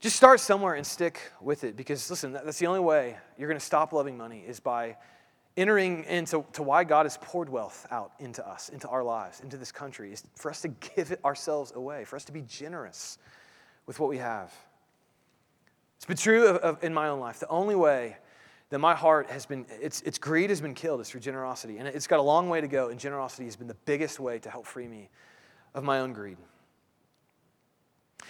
Just 0.00 0.16
start 0.16 0.40
somewhere 0.40 0.74
and 0.74 0.86
stick 0.86 1.20
with 1.40 1.64
it 1.64 1.76
because, 1.76 2.10
listen, 2.10 2.32
that's 2.32 2.58
the 2.58 2.66
only 2.66 2.80
way 2.80 3.16
you're 3.38 3.48
going 3.48 3.58
to 3.58 3.64
stop 3.64 3.92
loving 3.92 4.16
money 4.16 4.42
is 4.46 4.60
by 4.60 4.96
entering 5.56 6.04
into 6.04 6.44
to 6.54 6.62
why 6.62 6.82
God 6.84 7.06
has 7.06 7.18
poured 7.18 7.48
wealth 7.48 7.86
out 7.90 8.12
into 8.18 8.46
us, 8.46 8.68
into 8.68 8.88
our 8.88 9.02
lives, 9.02 9.40
into 9.40 9.56
this 9.56 9.70
country, 9.70 10.12
is 10.12 10.24
for 10.34 10.50
us 10.50 10.62
to 10.62 10.68
give 10.68 11.12
it 11.12 11.24
ourselves 11.24 11.72
away, 11.74 12.04
for 12.04 12.16
us 12.16 12.24
to 12.24 12.32
be 12.32 12.42
generous 12.42 13.18
with 13.86 14.00
what 14.00 14.10
we 14.10 14.18
have. 14.18 14.52
It's 15.96 16.04
been 16.04 16.16
true 16.16 16.48
of, 16.48 16.56
of, 16.56 16.84
in 16.84 16.92
my 16.92 17.08
own 17.08 17.20
life. 17.20 17.38
The 17.38 17.48
only 17.48 17.76
way 17.76 18.16
that 18.72 18.78
my 18.78 18.94
heart 18.94 19.28
has 19.28 19.44
been, 19.44 19.66
its, 19.82 20.00
its 20.00 20.16
greed 20.16 20.48
has 20.48 20.62
been 20.62 20.72
killed 20.72 20.98
is 21.02 21.10
through 21.10 21.20
generosity. 21.20 21.76
And 21.76 21.86
it's 21.86 22.06
got 22.06 22.20
a 22.20 22.22
long 22.22 22.48
way 22.48 22.62
to 22.62 22.66
go, 22.66 22.88
and 22.88 22.98
generosity 22.98 23.44
has 23.44 23.54
been 23.54 23.68
the 23.68 23.76
biggest 23.84 24.18
way 24.18 24.38
to 24.38 24.48
help 24.48 24.66
free 24.66 24.88
me 24.88 25.10
of 25.74 25.84
my 25.84 26.00
own 26.00 26.14
greed. 26.14 26.38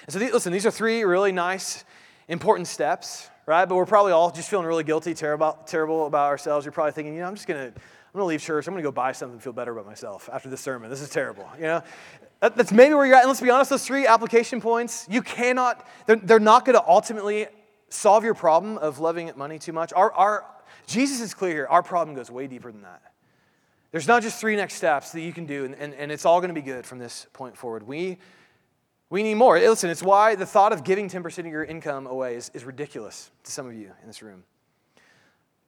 And 0.05 0.13
so, 0.13 0.19
listen, 0.19 0.53
these 0.53 0.67
are 0.67 0.73
three 0.73 1.05
really 1.05 1.31
nice, 1.31 1.85
important 2.27 2.67
steps, 2.67 3.31
right? 3.47 3.67
But 3.67 3.77
we're 3.77 3.87
probably 3.87 4.11
all 4.11 4.33
just 4.33 4.51
feeling 4.51 4.67
really 4.67 4.83
guilty, 4.83 5.15
terrible, 5.15 5.57
terrible 5.65 6.07
about 6.07 6.27
ourselves. 6.27 6.67
You're 6.67 6.73
probably 6.73 6.91
thinking, 6.91 7.15
you 7.15 7.21
know, 7.21 7.29
I'm 7.29 7.37
just 7.37 7.47
going 7.47 7.61
to, 7.61 7.81
I'm 8.13 8.19
to 8.19 8.25
leave 8.25 8.43
church. 8.43 8.67
I'm 8.67 8.75
to 8.75 8.83
go 8.83 8.91
buy 8.91 9.13
something 9.13 9.35
and 9.35 9.43
feel 9.43 9.53
better 9.53 9.71
about 9.71 9.87
myself 9.87 10.29
after 10.33 10.49
this 10.49 10.61
sermon. 10.61 10.91
This 10.91 11.03
is 11.03 11.11
terrible, 11.11 11.49
you 11.57 11.67
know? 11.67 11.83
That's 12.41 12.73
maybe 12.73 12.95
where 12.95 13.07
you're 13.07 13.15
at. 13.15 13.21
And 13.21 13.29
let's 13.29 13.41
be 13.41 13.51
honest, 13.51 13.71
those 13.71 13.87
three 13.87 14.09
application 14.09 14.61
points, 14.61 15.07
you 15.09 15.23
cannot, 15.23 15.87
they're, 16.07 16.17
they're 16.17 16.41
not 16.41 16.65
to 16.67 16.85
ultimately 16.85 17.47
solve 17.93 18.25
your 18.25 18.35
problem 18.35 18.79
of 18.79 18.99
loving 18.99 19.31
money 19.37 19.59
too 19.59 19.73
much. 19.73 19.93
Our, 19.93 20.13
our, 20.13 20.45
Jesus 20.87 21.21
is 21.21 21.35
clear 21.35 21.53
here. 21.53 21.67
Our 21.69 21.83
problem 21.83 22.17
goes 22.17 22.31
way 22.31 22.47
deeper 22.47 22.73
than 22.73 22.83
that. 22.83 23.03
There's 23.91 24.09
not 24.09 24.23
just 24.23 24.41
three 24.41 24.57
next 24.57 24.75
steps 24.75 25.13
that 25.13 25.21
you 25.21 25.33
can 25.33 25.45
do, 25.45 25.65
and, 25.67 25.75
and, 25.75 25.95
and 25.95 26.11
it's 26.11 26.25
all 26.25 26.41
going 26.41 26.49
to 26.49 26.55
be 26.55 26.63
good 26.63 26.87
from 26.87 26.99
this 26.99 27.27
point 27.33 27.57
forward. 27.57 27.87
We 27.87 28.19
we 29.13 29.23
need 29.23 29.35
more. 29.35 29.59
Listen, 29.59 29.91
it's 29.91 30.03
why 30.03 30.37
the 30.37 30.47
thought 30.47 30.73
of 30.73 30.85
giving 30.85 31.11
10% 31.11 31.39
of 31.41 31.45
your 31.45 31.63
income 31.63 32.07
away 32.07 32.35
is, 32.35 32.51
is 32.55 32.65
ridiculous 32.65 33.31
to 33.45 33.53
some 33.53 33.67
of 33.67 33.75
you 33.75 33.93
in 34.01 34.07
this 34.07 34.23
room. 34.23 34.43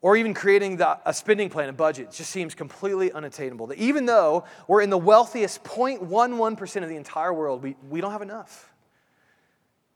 Or 0.01 0.17
even 0.17 0.33
creating 0.33 0.79
the, 0.79 0.99
a 1.05 1.13
spending 1.13 1.51
plan, 1.51 1.69
a 1.69 1.75
budget, 1.75 2.11
just 2.11 2.31
seems 2.31 2.55
completely 2.55 3.13
unattainable. 3.13 3.67
That 3.67 3.77
even 3.77 4.07
though 4.07 4.45
we're 4.67 4.81
in 4.81 4.89
the 4.89 4.97
wealthiest 4.97 5.63
0.11% 5.63 6.83
of 6.83 6.89
the 6.89 6.97
entire 6.97 7.35
world, 7.35 7.63
we, 7.63 7.77
we 7.91 8.01
don't 8.01 8.13
have 8.13 8.23
enough. 8.23 8.73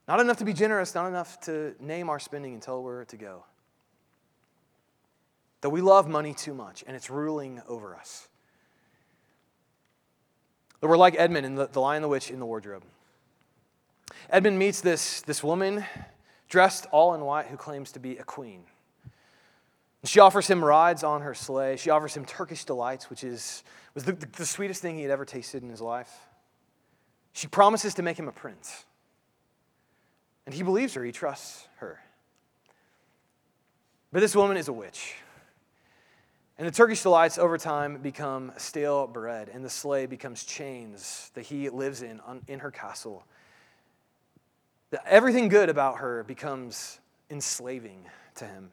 Not 0.08 0.20
enough 0.20 0.38
to 0.38 0.44
be 0.46 0.54
generous, 0.54 0.94
not 0.94 1.06
enough 1.06 1.38
to 1.42 1.74
name 1.78 2.08
our 2.08 2.18
spending 2.18 2.54
and 2.54 2.62
tell 2.62 2.82
where 2.82 3.04
to 3.04 3.16
go. 3.18 3.44
That 5.60 5.68
we 5.68 5.82
love 5.82 6.08
money 6.08 6.32
too 6.32 6.54
much 6.54 6.82
and 6.86 6.96
it's 6.96 7.10
ruling 7.10 7.60
over 7.68 7.94
us. 7.94 8.26
That 10.80 10.88
we're 10.88 10.96
like 10.96 11.14
Edmund 11.18 11.44
in 11.44 11.56
the, 11.56 11.66
the 11.66 11.80
Lion, 11.80 12.00
the 12.00 12.08
Witch, 12.08 12.30
in 12.30 12.38
the 12.38 12.46
Wardrobe. 12.46 12.84
Edmund 14.30 14.58
meets 14.58 14.80
this, 14.80 15.20
this 15.22 15.44
woman 15.44 15.84
dressed 16.48 16.86
all 16.90 17.14
in 17.14 17.20
white 17.20 17.46
who 17.46 17.58
claims 17.58 17.92
to 17.92 18.00
be 18.00 18.16
a 18.16 18.24
queen. 18.24 18.62
She 20.04 20.20
offers 20.20 20.46
him 20.46 20.64
rides 20.64 21.02
on 21.02 21.20
her 21.20 21.34
sleigh. 21.34 21.76
She 21.76 21.90
offers 21.90 22.16
him 22.16 22.24
Turkish 22.24 22.64
delights, 22.64 23.10
which 23.10 23.24
is, 23.24 23.62
was 23.94 24.04
the, 24.04 24.12
the, 24.12 24.26
the 24.26 24.46
sweetest 24.46 24.80
thing 24.80 24.96
he 24.96 25.02
had 25.02 25.10
ever 25.10 25.26
tasted 25.26 25.62
in 25.62 25.68
his 25.68 25.82
life. 25.82 26.10
She 27.32 27.46
promises 27.46 27.92
to 27.94 28.02
make 28.02 28.18
him 28.18 28.28
a 28.28 28.32
prince. 28.32 28.84
And 30.48 30.54
he 30.54 30.62
believes 30.62 30.94
her, 30.94 31.04
he 31.04 31.12
trusts 31.12 31.68
her. 31.76 32.00
But 34.10 34.20
this 34.20 34.34
woman 34.34 34.56
is 34.56 34.68
a 34.68 34.72
witch. 34.72 35.12
And 36.56 36.66
the 36.66 36.72
Turkish 36.72 37.02
delights 37.02 37.36
over 37.36 37.58
time 37.58 37.98
become 37.98 38.52
stale 38.56 39.06
bread, 39.06 39.50
and 39.52 39.62
the 39.62 39.68
sleigh 39.68 40.06
becomes 40.06 40.44
chains 40.44 41.30
that 41.34 41.42
he 41.42 41.68
lives 41.68 42.00
in 42.00 42.22
in 42.48 42.60
her 42.60 42.70
castle 42.70 43.26
Everything 45.04 45.48
good 45.48 45.68
about 45.68 45.98
her 45.98 46.24
becomes 46.24 46.98
enslaving 47.28 48.06
to 48.36 48.46
him. 48.46 48.70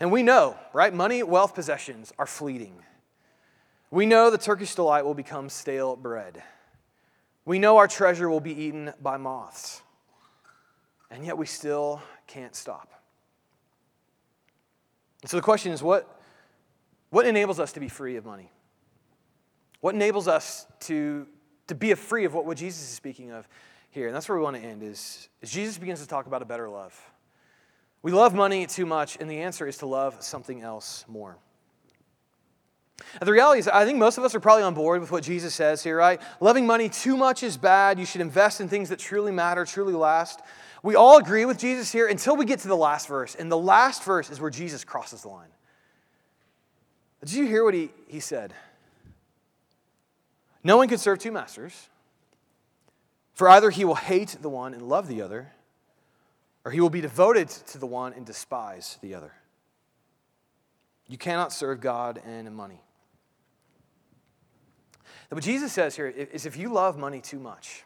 And 0.00 0.10
we 0.10 0.24
know, 0.24 0.56
right? 0.72 0.92
Money, 0.92 1.22
wealth, 1.22 1.54
possessions 1.54 2.12
are 2.18 2.26
fleeting. 2.26 2.74
We 3.92 4.04
know 4.04 4.30
the 4.30 4.36
Turkish 4.36 4.74
delight 4.74 5.04
will 5.04 5.14
become 5.14 5.48
stale 5.48 5.94
bread. 5.94 6.42
We 7.44 7.60
know 7.60 7.76
our 7.76 7.86
treasure 7.86 8.28
will 8.28 8.40
be 8.40 8.64
eaten 8.64 8.92
by 9.00 9.16
moths. 9.16 9.80
And 11.10 11.24
yet 11.24 11.38
we 11.38 11.46
still 11.46 12.02
can't 12.26 12.54
stop. 12.54 12.92
And 15.22 15.30
so 15.30 15.36
the 15.36 15.42
question 15.42 15.72
is 15.72 15.82
what, 15.82 16.20
what 17.10 17.26
enables 17.26 17.58
us 17.58 17.72
to 17.72 17.80
be 17.80 17.88
free 17.88 18.16
of 18.16 18.24
money? 18.24 18.50
What 19.80 19.94
enables 19.94 20.28
us 20.28 20.66
to, 20.80 21.26
to 21.68 21.74
be 21.74 21.94
free 21.94 22.24
of 22.24 22.34
what, 22.34 22.44
what 22.44 22.56
Jesus 22.56 22.82
is 22.82 22.88
speaking 22.88 23.30
of? 23.30 23.48
here, 23.90 24.06
and 24.06 24.14
that's 24.14 24.28
where 24.28 24.36
we 24.36 24.44
want 24.44 24.56
to 24.56 24.62
end, 24.62 24.82
is, 24.82 25.28
is 25.40 25.50
Jesus 25.50 25.78
begins 25.78 26.00
to 26.00 26.06
talk 26.06 26.26
about 26.26 26.42
a 26.42 26.44
better 26.44 26.68
love. 26.68 26.98
We 28.02 28.12
love 28.12 28.34
money 28.34 28.66
too 28.66 28.86
much, 28.86 29.16
and 29.20 29.28
the 29.28 29.40
answer 29.40 29.66
is 29.66 29.78
to 29.78 29.86
love 29.86 30.22
something 30.22 30.62
else 30.62 31.04
more. 31.08 31.38
The 33.20 33.32
reality 33.32 33.60
is, 33.60 33.68
I 33.68 33.84
think 33.84 33.98
most 33.98 34.18
of 34.18 34.24
us 34.24 34.34
are 34.34 34.40
probably 34.40 34.64
on 34.64 34.74
board 34.74 35.00
with 35.00 35.10
what 35.10 35.22
Jesus 35.22 35.54
says 35.54 35.82
here, 35.82 35.96
right? 35.96 36.20
Loving 36.40 36.66
money 36.66 36.88
too 36.88 37.16
much 37.16 37.42
is 37.42 37.56
bad. 37.56 37.98
You 37.98 38.04
should 38.04 38.20
invest 38.20 38.60
in 38.60 38.68
things 38.68 38.88
that 38.90 38.98
truly 38.98 39.32
matter, 39.32 39.64
truly 39.64 39.94
last. 39.94 40.40
We 40.82 40.94
all 40.94 41.18
agree 41.18 41.44
with 41.44 41.58
Jesus 41.58 41.90
here 41.90 42.06
until 42.06 42.36
we 42.36 42.44
get 42.44 42.60
to 42.60 42.68
the 42.68 42.76
last 42.76 43.08
verse. 43.08 43.34
And 43.34 43.50
the 43.50 43.58
last 43.58 44.04
verse 44.04 44.30
is 44.30 44.40
where 44.40 44.50
Jesus 44.50 44.84
crosses 44.84 45.22
the 45.22 45.28
line. 45.28 45.48
Did 47.20 47.32
you 47.32 47.46
hear 47.46 47.64
what 47.64 47.74
he, 47.74 47.90
he 48.06 48.20
said? 48.20 48.52
No 50.62 50.76
one 50.76 50.88
can 50.88 50.98
serve 50.98 51.18
two 51.18 51.32
masters. 51.32 51.88
For 53.34 53.48
either 53.48 53.70
he 53.70 53.84
will 53.84 53.94
hate 53.94 54.36
the 54.40 54.48
one 54.48 54.74
and 54.74 54.82
love 54.82 55.08
the 55.08 55.22
other, 55.22 55.52
or 56.64 56.72
he 56.72 56.80
will 56.80 56.90
be 56.90 57.00
devoted 57.00 57.48
to 57.48 57.78
the 57.78 57.86
one 57.86 58.12
and 58.12 58.26
despise 58.26 58.98
the 59.00 59.14
other. 59.14 59.32
You 61.08 61.16
cannot 61.16 61.52
serve 61.52 61.80
God 61.80 62.20
and 62.26 62.54
money. 62.54 62.82
What 65.28 65.44
Jesus 65.44 65.72
says 65.72 65.94
here 65.94 66.08
is 66.08 66.46
if 66.46 66.56
you 66.56 66.72
love 66.72 66.96
money 66.98 67.20
too 67.20 67.38
much, 67.38 67.84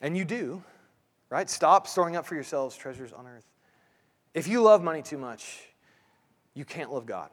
and 0.00 0.16
you 0.16 0.24
do, 0.24 0.62
right? 1.30 1.48
Stop 1.48 1.86
storing 1.86 2.16
up 2.16 2.26
for 2.26 2.34
yourselves 2.34 2.76
treasures 2.76 3.12
on 3.12 3.26
earth. 3.26 3.46
If 4.34 4.48
you 4.48 4.60
love 4.60 4.82
money 4.82 5.02
too 5.02 5.18
much, 5.18 5.60
you 6.54 6.64
can't 6.64 6.92
love 6.92 7.06
God. 7.06 7.30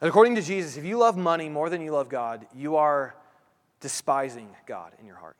And 0.00 0.08
according 0.08 0.36
to 0.36 0.42
Jesus, 0.42 0.76
if 0.76 0.84
you 0.84 0.98
love 0.98 1.16
money 1.16 1.48
more 1.48 1.70
than 1.70 1.80
you 1.80 1.90
love 1.90 2.08
God, 2.08 2.46
you 2.54 2.76
are 2.76 3.16
despising 3.80 4.48
God 4.66 4.92
in 5.00 5.06
your 5.06 5.16
heart. 5.16 5.36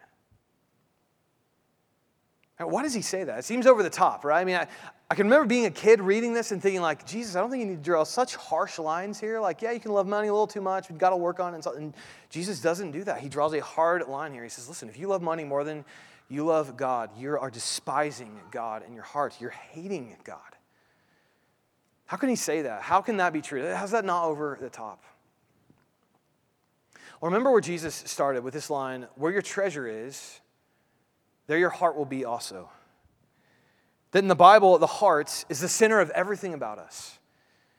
Why 2.58 2.82
does 2.82 2.92
he 2.92 3.02
say 3.02 3.22
that? 3.22 3.38
It 3.38 3.44
seems 3.44 3.66
over 3.66 3.84
the 3.84 3.90
top, 3.90 4.24
right? 4.24 4.40
I 4.40 4.44
mean, 4.44 4.56
I, 4.56 4.66
I 5.08 5.14
can 5.14 5.26
remember 5.26 5.46
being 5.46 5.66
a 5.66 5.70
kid 5.70 6.00
reading 6.00 6.32
this 6.34 6.50
and 6.50 6.60
thinking, 6.60 6.80
like, 6.80 7.06
Jesus, 7.06 7.36
I 7.36 7.40
don't 7.40 7.50
think 7.50 7.60
you 7.60 7.68
need 7.68 7.76
to 7.76 7.82
draw 7.82 8.02
such 8.02 8.34
harsh 8.34 8.80
lines 8.80 9.20
here. 9.20 9.38
Like, 9.38 9.62
yeah, 9.62 9.70
you 9.70 9.78
can 9.78 9.92
love 9.92 10.08
money 10.08 10.26
a 10.26 10.32
little 10.32 10.48
too 10.48 10.60
much. 10.60 10.88
We've 10.88 10.98
got 10.98 11.10
to 11.10 11.16
work 11.16 11.38
on 11.38 11.54
it. 11.54 11.64
And, 11.64 11.76
and 11.76 11.94
Jesus 12.30 12.60
doesn't 12.60 12.90
do 12.90 13.04
that. 13.04 13.20
He 13.20 13.28
draws 13.28 13.54
a 13.54 13.60
hard 13.60 14.08
line 14.08 14.32
here. 14.32 14.42
He 14.42 14.48
says, 14.48 14.68
listen, 14.68 14.88
if 14.88 14.98
you 14.98 15.06
love 15.06 15.22
money 15.22 15.44
more 15.44 15.62
than 15.62 15.84
you 16.28 16.44
love 16.44 16.76
God, 16.76 17.10
you 17.16 17.38
are 17.38 17.50
despising 17.50 18.40
God 18.50 18.82
in 18.86 18.92
your 18.92 19.04
heart. 19.04 19.36
You're 19.40 19.50
hating 19.50 20.16
God. 20.24 20.40
How 22.06 22.16
can 22.16 22.28
he 22.28 22.36
say 22.36 22.62
that? 22.62 22.82
How 22.82 23.00
can 23.00 23.18
that 23.18 23.32
be 23.32 23.40
true? 23.40 23.72
How's 23.72 23.92
that 23.92 24.04
not 24.04 24.24
over 24.24 24.58
the 24.60 24.68
top? 24.70 25.04
Well, 27.20 27.30
remember 27.30 27.50
where 27.50 27.60
Jesus 27.60 27.94
started 27.94 28.42
with 28.42 28.52
this 28.52 28.68
line 28.68 29.06
where 29.14 29.30
your 29.30 29.42
treasure 29.42 29.86
is, 29.86 30.40
there 31.48 31.58
your 31.58 31.70
heart 31.70 31.96
will 31.96 32.04
be 32.04 32.24
also. 32.24 32.68
That 34.12 34.20
in 34.20 34.28
the 34.28 34.36
Bible, 34.36 34.78
the 34.78 34.86
heart 34.86 35.44
is 35.48 35.60
the 35.60 35.68
center 35.68 35.98
of 35.98 36.10
everything 36.10 36.54
about 36.54 36.78
us. 36.78 37.18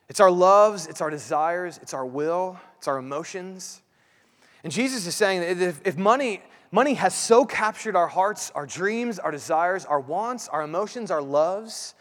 It's 0.09 0.19
our 0.19 0.31
loves, 0.31 0.87
it's 0.87 1.01
our 1.01 1.09
desires, 1.09 1.79
it's 1.81 1.93
our 1.93 2.05
will, 2.05 2.59
it's 2.77 2.87
our 2.87 2.97
emotions. 2.97 3.81
And 4.63 4.73
Jesus 4.73 5.05
is 5.05 5.15
saying 5.15 5.41
that 5.41 5.61
if, 5.61 5.81
if 5.85 5.97
money, 5.97 6.41
money 6.71 6.95
has 6.95 7.13
so 7.13 7.45
captured 7.45 7.95
our 7.95 8.07
hearts, 8.07 8.51
our 8.55 8.65
dreams, 8.65 9.19
our 9.19 9.31
desires, 9.31 9.85
our 9.85 9.99
wants, 9.99 10.47
our 10.47 10.63
emotions, 10.63 11.11
our 11.11 11.21
loves, 11.21 11.93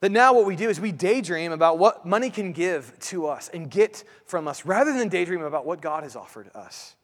that 0.00 0.12
now 0.12 0.34
what 0.34 0.46
we 0.46 0.54
do 0.54 0.68
is 0.68 0.78
we 0.80 0.92
daydream 0.92 1.50
about 1.50 1.78
what 1.78 2.06
money 2.06 2.30
can 2.30 2.52
give 2.52 2.96
to 3.00 3.26
us 3.26 3.50
and 3.52 3.70
get 3.70 4.04
from 4.26 4.46
us 4.46 4.64
rather 4.64 4.96
than 4.96 5.08
daydream 5.08 5.42
about 5.42 5.66
what 5.66 5.80
God 5.80 6.02
has 6.04 6.14
offered 6.14 6.50
us. 6.54 6.94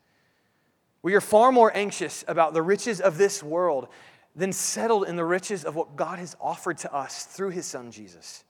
We 1.04 1.14
are 1.14 1.20
far 1.20 1.52
more 1.52 1.70
anxious 1.76 2.24
about 2.28 2.54
the 2.54 2.62
riches 2.62 2.98
of 2.98 3.18
this 3.18 3.42
world 3.42 3.88
than 4.34 4.54
settled 4.54 5.06
in 5.06 5.16
the 5.16 5.24
riches 5.24 5.62
of 5.62 5.76
what 5.76 5.96
God 5.96 6.18
has 6.18 6.34
offered 6.40 6.78
to 6.78 6.94
us 6.94 7.24
through 7.24 7.50
his 7.50 7.66
son 7.66 7.90
Jesus. 7.90 8.42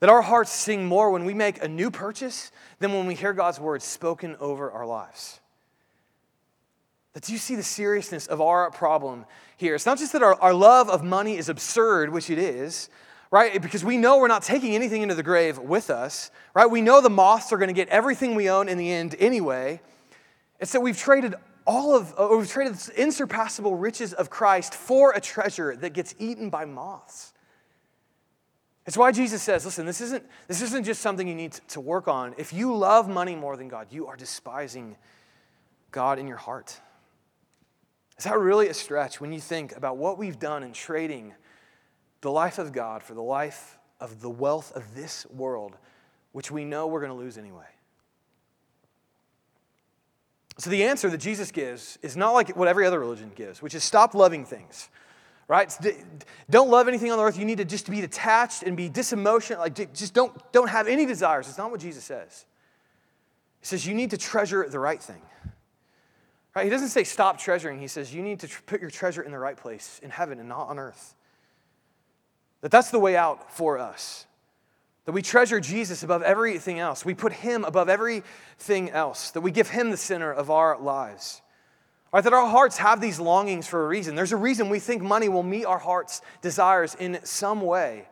That 0.00 0.10
our 0.10 0.20
hearts 0.20 0.52
sing 0.52 0.84
more 0.84 1.10
when 1.10 1.24
we 1.24 1.32
make 1.32 1.64
a 1.64 1.66
new 1.66 1.90
purchase 1.90 2.52
than 2.78 2.92
when 2.92 3.06
we 3.06 3.14
hear 3.14 3.32
God's 3.32 3.58
words 3.58 3.86
spoken 3.86 4.36
over 4.38 4.70
our 4.70 4.84
lives. 4.84 5.40
That 7.14 7.22
do 7.22 7.32
you 7.32 7.38
see 7.38 7.54
the 7.54 7.62
seriousness 7.62 8.26
of 8.26 8.42
our 8.42 8.70
problem 8.70 9.24
here? 9.56 9.74
It's 9.74 9.86
not 9.86 9.96
just 9.96 10.12
that 10.12 10.22
our, 10.22 10.34
our 10.34 10.52
love 10.52 10.90
of 10.90 11.02
money 11.02 11.38
is 11.38 11.48
absurd, 11.48 12.12
which 12.12 12.28
it 12.28 12.38
is, 12.38 12.90
right? 13.30 13.62
Because 13.62 13.82
we 13.82 13.96
know 13.96 14.18
we're 14.18 14.28
not 14.28 14.42
taking 14.42 14.74
anything 14.74 15.00
into 15.00 15.14
the 15.14 15.22
grave 15.22 15.58
with 15.58 15.88
us, 15.88 16.30
right? 16.52 16.66
We 16.66 16.82
know 16.82 17.00
the 17.00 17.08
moths 17.08 17.50
are 17.50 17.56
going 17.56 17.68
to 17.68 17.72
get 17.72 17.88
everything 17.88 18.34
we 18.34 18.50
own 18.50 18.68
in 18.68 18.76
the 18.76 18.92
end 18.92 19.16
anyway. 19.18 19.80
It's 20.60 20.72
that 20.72 20.80
we've 20.80 20.96
traded 20.96 21.34
all 21.66 21.96
of, 21.96 22.14
uh, 22.16 22.28
we've 22.36 22.48
traded 22.48 22.74
the 22.74 23.00
insurpassable 23.00 23.74
riches 23.74 24.12
of 24.12 24.30
Christ 24.30 24.74
for 24.74 25.12
a 25.12 25.20
treasure 25.20 25.74
that 25.76 25.92
gets 25.92 26.14
eaten 26.18 26.48
by 26.48 26.64
moths. 26.64 27.32
It's 28.86 28.96
why 28.96 29.10
Jesus 29.10 29.42
says, 29.42 29.64
listen, 29.64 29.84
this 29.84 30.00
isn't, 30.00 30.24
this 30.46 30.62
isn't 30.62 30.84
just 30.84 31.02
something 31.02 31.26
you 31.26 31.34
need 31.34 31.52
to 31.68 31.80
work 31.80 32.06
on. 32.06 32.34
If 32.38 32.52
you 32.52 32.74
love 32.74 33.08
money 33.08 33.34
more 33.34 33.56
than 33.56 33.66
God, 33.66 33.88
you 33.90 34.06
are 34.06 34.16
despising 34.16 34.96
God 35.90 36.20
in 36.20 36.28
your 36.28 36.36
heart. 36.36 36.80
Is 38.16 38.24
that 38.24 38.38
really 38.38 38.68
a 38.68 38.74
stretch 38.74 39.20
when 39.20 39.32
you 39.32 39.40
think 39.40 39.76
about 39.76 39.96
what 39.96 40.18
we've 40.18 40.38
done 40.38 40.62
in 40.62 40.72
trading 40.72 41.34
the 42.20 42.30
life 42.30 42.58
of 42.58 42.72
God 42.72 43.02
for 43.02 43.14
the 43.14 43.22
life 43.22 43.76
of 44.00 44.20
the 44.20 44.30
wealth 44.30 44.72
of 44.76 44.94
this 44.94 45.26
world, 45.30 45.76
which 46.30 46.50
we 46.50 46.64
know 46.64 46.86
we're 46.86 47.00
going 47.00 47.12
to 47.12 47.18
lose 47.18 47.38
anyway? 47.38 47.66
So, 50.58 50.70
the 50.70 50.84
answer 50.84 51.10
that 51.10 51.18
Jesus 51.18 51.50
gives 51.50 51.98
is 52.02 52.16
not 52.16 52.32
like 52.32 52.56
what 52.56 52.66
every 52.66 52.86
other 52.86 52.98
religion 52.98 53.30
gives, 53.34 53.60
which 53.60 53.74
is 53.74 53.84
stop 53.84 54.14
loving 54.14 54.44
things, 54.44 54.88
right? 55.48 55.74
Don't 56.48 56.70
love 56.70 56.88
anything 56.88 57.12
on 57.12 57.18
the 57.18 57.24
earth. 57.24 57.38
You 57.38 57.44
need 57.44 57.58
to 57.58 57.64
just 57.64 57.90
be 57.90 58.00
detached 58.00 58.62
and 58.62 58.76
be 58.76 58.88
disemotional. 58.88 59.58
Like, 59.58 59.94
just 59.94 60.14
don't, 60.14 60.32
don't 60.52 60.68
have 60.68 60.88
any 60.88 61.04
desires. 61.04 61.48
It's 61.48 61.58
not 61.58 61.70
what 61.70 61.80
Jesus 61.80 62.04
says. 62.04 62.46
He 63.60 63.66
says 63.66 63.86
you 63.86 63.94
need 63.94 64.10
to 64.10 64.18
treasure 64.18 64.66
the 64.68 64.78
right 64.78 65.02
thing. 65.02 65.20
Right? 66.54 66.64
He 66.64 66.70
doesn't 66.70 66.88
say 66.88 67.04
stop 67.04 67.38
treasuring. 67.38 67.78
He 67.80 67.88
says 67.88 68.14
you 68.14 68.22
need 68.22 68.40
to 68.40 68.48
tr- 68.48 68.62
put 68.64 68.80
your 68.80 68.90
treasure 68.90 69.20
in 69.20 69.32
the 69.32 69.38
right 69.38 69.58
place, 69.58 70.00
in 70.02 70.08
heaven 70.08 70.38
and 70.38 70.48
not 70.48 70.68
on 70.68 70.78
earth. 70.78 71.14
That 72.62 72.70
that's 72.70 72.90
the 72.90 72.98
way 72.98 73.14
out 73.14 73.52
for 73.52 73.78
us. 73.78 74.24
That 75.06 75.12
we 75.12 75.22
treasure 75.22 75.60
Jesus 75.60 76.02
above 76.02 76.22
everything 76.22 76.80
else. 76.80 77.04
We 77.04 77.14
put 77.14 77.32
him 77.32 77.64
above 77.64 77.88
everything 77.88 78.90
else. 78.90 79.30
That 79.30 79.40
we 79.40 79.52
give 79.52 79.70
him 79.70 79.90
the 79.90 79.96
center 79.96 80.32
of 80.32 80.50
our 80.50 80.78
lives. 80.78 81.42
Right, 82.12 82.24
that 82.24 82.32
our 82.32 82.48
hearts 82.48 82.78
have 82.78 83.00
these 83.00 83.20
longings 83.20 83.66
for 83.66 83.84
a 83.84 83.88
reason. 83.88 84.16
There's 84.16 84.32
a 84.32 84.36
reason 84.36 84.68
we 84.68 84.80
think 84.80 85.02
money 85.02 85.28
will 85.28 85.42
meet 85.42 85.64
our 85.64 85.78
heart's 85.78 86.22
desires 86.42 86.96
in 86.98 87.20
some 87.24 87.60
way. 87.60 88.08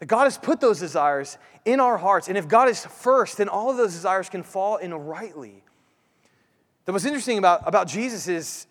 That 0.00 0.06
God 0.06 0.24
has 0.24 0.36
put 0.36 0.60
those 0.60 0.78
desires 0.78 1.38
in 1.64 1.80
our 1.80 1.96
hearts. 1.96 2.28
And 2.28 2.36
if 2.36 2.46
God 2.46 2.68
is 2.68 2.84
first, 2.84 3.38
then 3.38 3.48
all 3.48 3.70
of 3.70 3.76
those 3.76 3.92
desires 3.92 4.28
can 4.28 4.42
fall 4.42 4.76
in 4.76 4.92
rightly. 4.92 5.62
That 6.84 6.92
what's 6.92 7.04
interesting 7.04 7.38
about, 7.38 7.62
about 7.66 7.86
Jesus 7.86 8.28
is, 8.28 8.66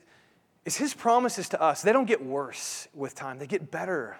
is 0.66 0.76
his 0.78 0.94
promises 0.94 1.50
to 1.50 1.62
us, 1.62 1.82
they 1.82 1.94
don't 1.94 2.06
get 2.06 2.24
worse 2.24 2.88
with 2.94 3.16
time, 3.16 3.40
they 3.40 3.48
get 3.48 3.72
better 3.72 4.18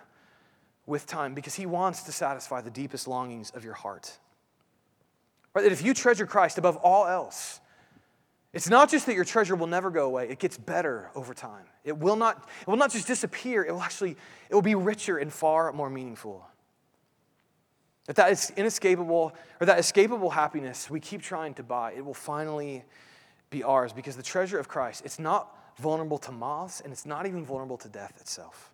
with 0.88 1.06
time 1.06 1.36
because 1.36 1.54
He 1.54 1.68
wants 1.68 2.02
to 2.04 2.12
satisfy 2.12 2.62
the 2.62 2.72
deepest 2.72 3.08
longings 3.08 3.52
of 3.52 3.64
your 3.64 3.76
heart. 3.76 4.18
Right? 5.54 5.62
That 5.62 5.72
if 5.72 5.84
you 5.84 5.94
treasure 5.94 6.26
Christ 6.26 6.58
above 6.58 6.78
all 6.78 7.06
else, 7.06 7.60
it's 8.54 8.70
not 8.70 8.90
just 8.90 9.06
that 9.06 9.14
your 9.14 9.26
treasure 9.26 9.56
will 9.56 9.68
never 9.68 9.92
go 9.92 10.06
away, 10.06 10.30
it 10.30 10.40
gets 10.40 10.58
better 10.58 11.12
over 11.14 11.36
time. 11.36 11.66
It 11.84 11.98
will 11.98 12.16
not, 12.16 12.50
it 12.62 12.68
will 12.68 12.78
not 12.78 12.92
just 12.92 13.06
disappear, 13.06 13.64
it 13.64 13.72
will 13.72 13.82
actually 13.82 14.16
it 14.50 14.56
will 14.56 14.64
be 14.64 14.76
richer 14.76 15.20
and 15.20 15.32
far 15.32 15.72
more 15.74 15.90
meaningful. 15.90 16.48
That 18.08 18.16
that 18.16 18.32
is 18.32 18.52
inescapable, 18.56 19.34
or 19.60 19.66
that 19.66 19.78
escapable 19.78 20.32
happiness 20.32 20.90
we 20.90 21.02
keep 21.02 21.22
trying 21.22 21.54
to 21.56 21.64
buy, 21.64 21.92
it 21.92 22.04
will 22.04 22.14
finally 22.14 22.86
be 23.50 23.64
ours 23.64 23.92
because 23.94 24.16
the 24.16 24.24
treasure 24.24 24.60
of 24.60 24.68
Christ, 24.68 25.04
it's 25.06 25.20
not 25.20 25.56
vulnerable 25.78 26.18
to 26.20 26.32
moths 26.32 26.82
and 26.82 26.92
it's 26.92 27.06
not 27.06 27.28
even 27.28 27.46
vulnerable 27.46 27.78
to 27.78 27.90
death 27.90 28.14
itself. 28.20 28.74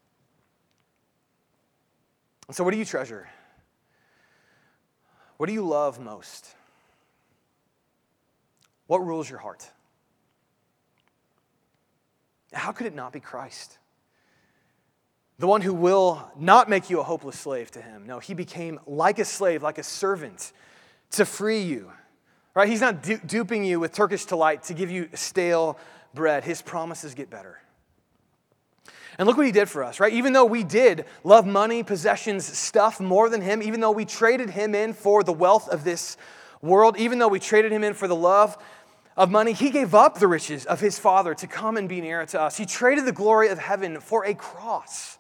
So, 2.52 2.64
what 2.64 2.72
do 2.72 2.78
you 2.78 2.86
treasure? 2.86 3.30
What 5.38 5.48
do 5.48 5.54
you 5.54 5.66
love 5.66 6.00
most? 6.00 6.48
What 8.88 9.00
rules 9.00 9.30
your 9.30 9.40
heart? 9.40 9.70
How 12.52 12.72
could 12.72 12.86
it 12.86 12.94
not 12.94 13.14
be 13.14 13.20
Christ? 13.20 13.78
The 15.40 15.48
one 15.48 15.62
who 15.62 15.74
will 15.74 16.32
not 16.38 16.70
make 16.70 16.90
you 16.90 17.00
a 17.00 17.04
hopeless 17.04 17.40
slave 17.40 17.72
to 17.72 17.82
him. 17.82 18.06
No, 18.06 18.20
he 18.20 18.34
became 18.34 18.80
like 18.86 19.20
a 19.20 19.26
slave, 19.26 19.64
like 19.64 19.78
a 19.78 19.84
servant 19.84 20.52
to 21.12 21.26
free 21.26 21.62
you. 21.62 21.92
Right? 22.54 22.70
He's 22.70 22.82
not 22.82 23.02
du- 23.02 23.18
duping 23.18 23.66
you 23.66 23.80
with 23.80 23.94
Turkish 23.94 24.26
delight 24.26 24.64
to 24.64 24.76
give 24.76 24.92
you 24.92 25.10
stale 25.16 25.80
bread. 26.14 26.44
His 26.44 26.62
promises 26.62 27.16
get 27.16 27.30
better. 27.30 27.60
And 29.18 29.28
look 29.28 29.38
what 29.38 29.46
he 29.46 29.52
did 29.52 29.70
for 29.70 29.84
us, 29.84 30.00
right? 30.00 30.12
Even 30.12 30.34
though 30.34 30.46
we 30.46 30.64
did 30.64 31.06
love 31.24 31.46
money, 31.46 31.84
possessions, 31.84 32.46
stuff 32.46 33.00
more 33.00 33.30
than 33.30 33.42
him, 33.42 33.62
even 33.62 33.80
though 33.80 33.92
we 33.92 34.06
traded 34.06 34.50
him 34.50 34.74
in 34.74 34.94
for 34.94 35.24
the 35.24 35.34
wealth 35.34 35.70
of 35.70 35.84
this 35.84 36.18
world, 36.62 36.98
even 36.98 37.20
though 37.20 37.28
we 37.28 37.40
traded 37.40 37.72
him 37.72 37.84
in 37.84 37.94
for 37.94 38.08
the 38.08 38.16
love 38.16 38.58
of 39.16 39.30
money, 39.30 39.54
he 39.54 39.70
gave 39.70 39.94
up 39.94 40.18
the 40.18 40.28
riches 40.28 40.66
of 40.66 40.80
his 40.80 40.98
father 40.98 41.36
to 41.36 41.46
come 41.46 41.78
and 41.78 41.88
be 41.88 42.02
near 42.02 42.26
to 42.26 42.42
us. 42.42 42.58
He 42.58 42.66
traded 42.66 43.06
the 43.06 43.12
glory 43.12 43.50
of 43.50 43.60
heaven 43.60 44.00
for 44.00 44.26
a 44.26 44.34
cross. 44.34 45.20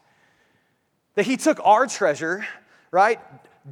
That 1.15 1.27
he 1.27 1.37
took 1.37 1.59
our 1.63 1.85
treasure, 1.85 2.47
right? 2.89 3.19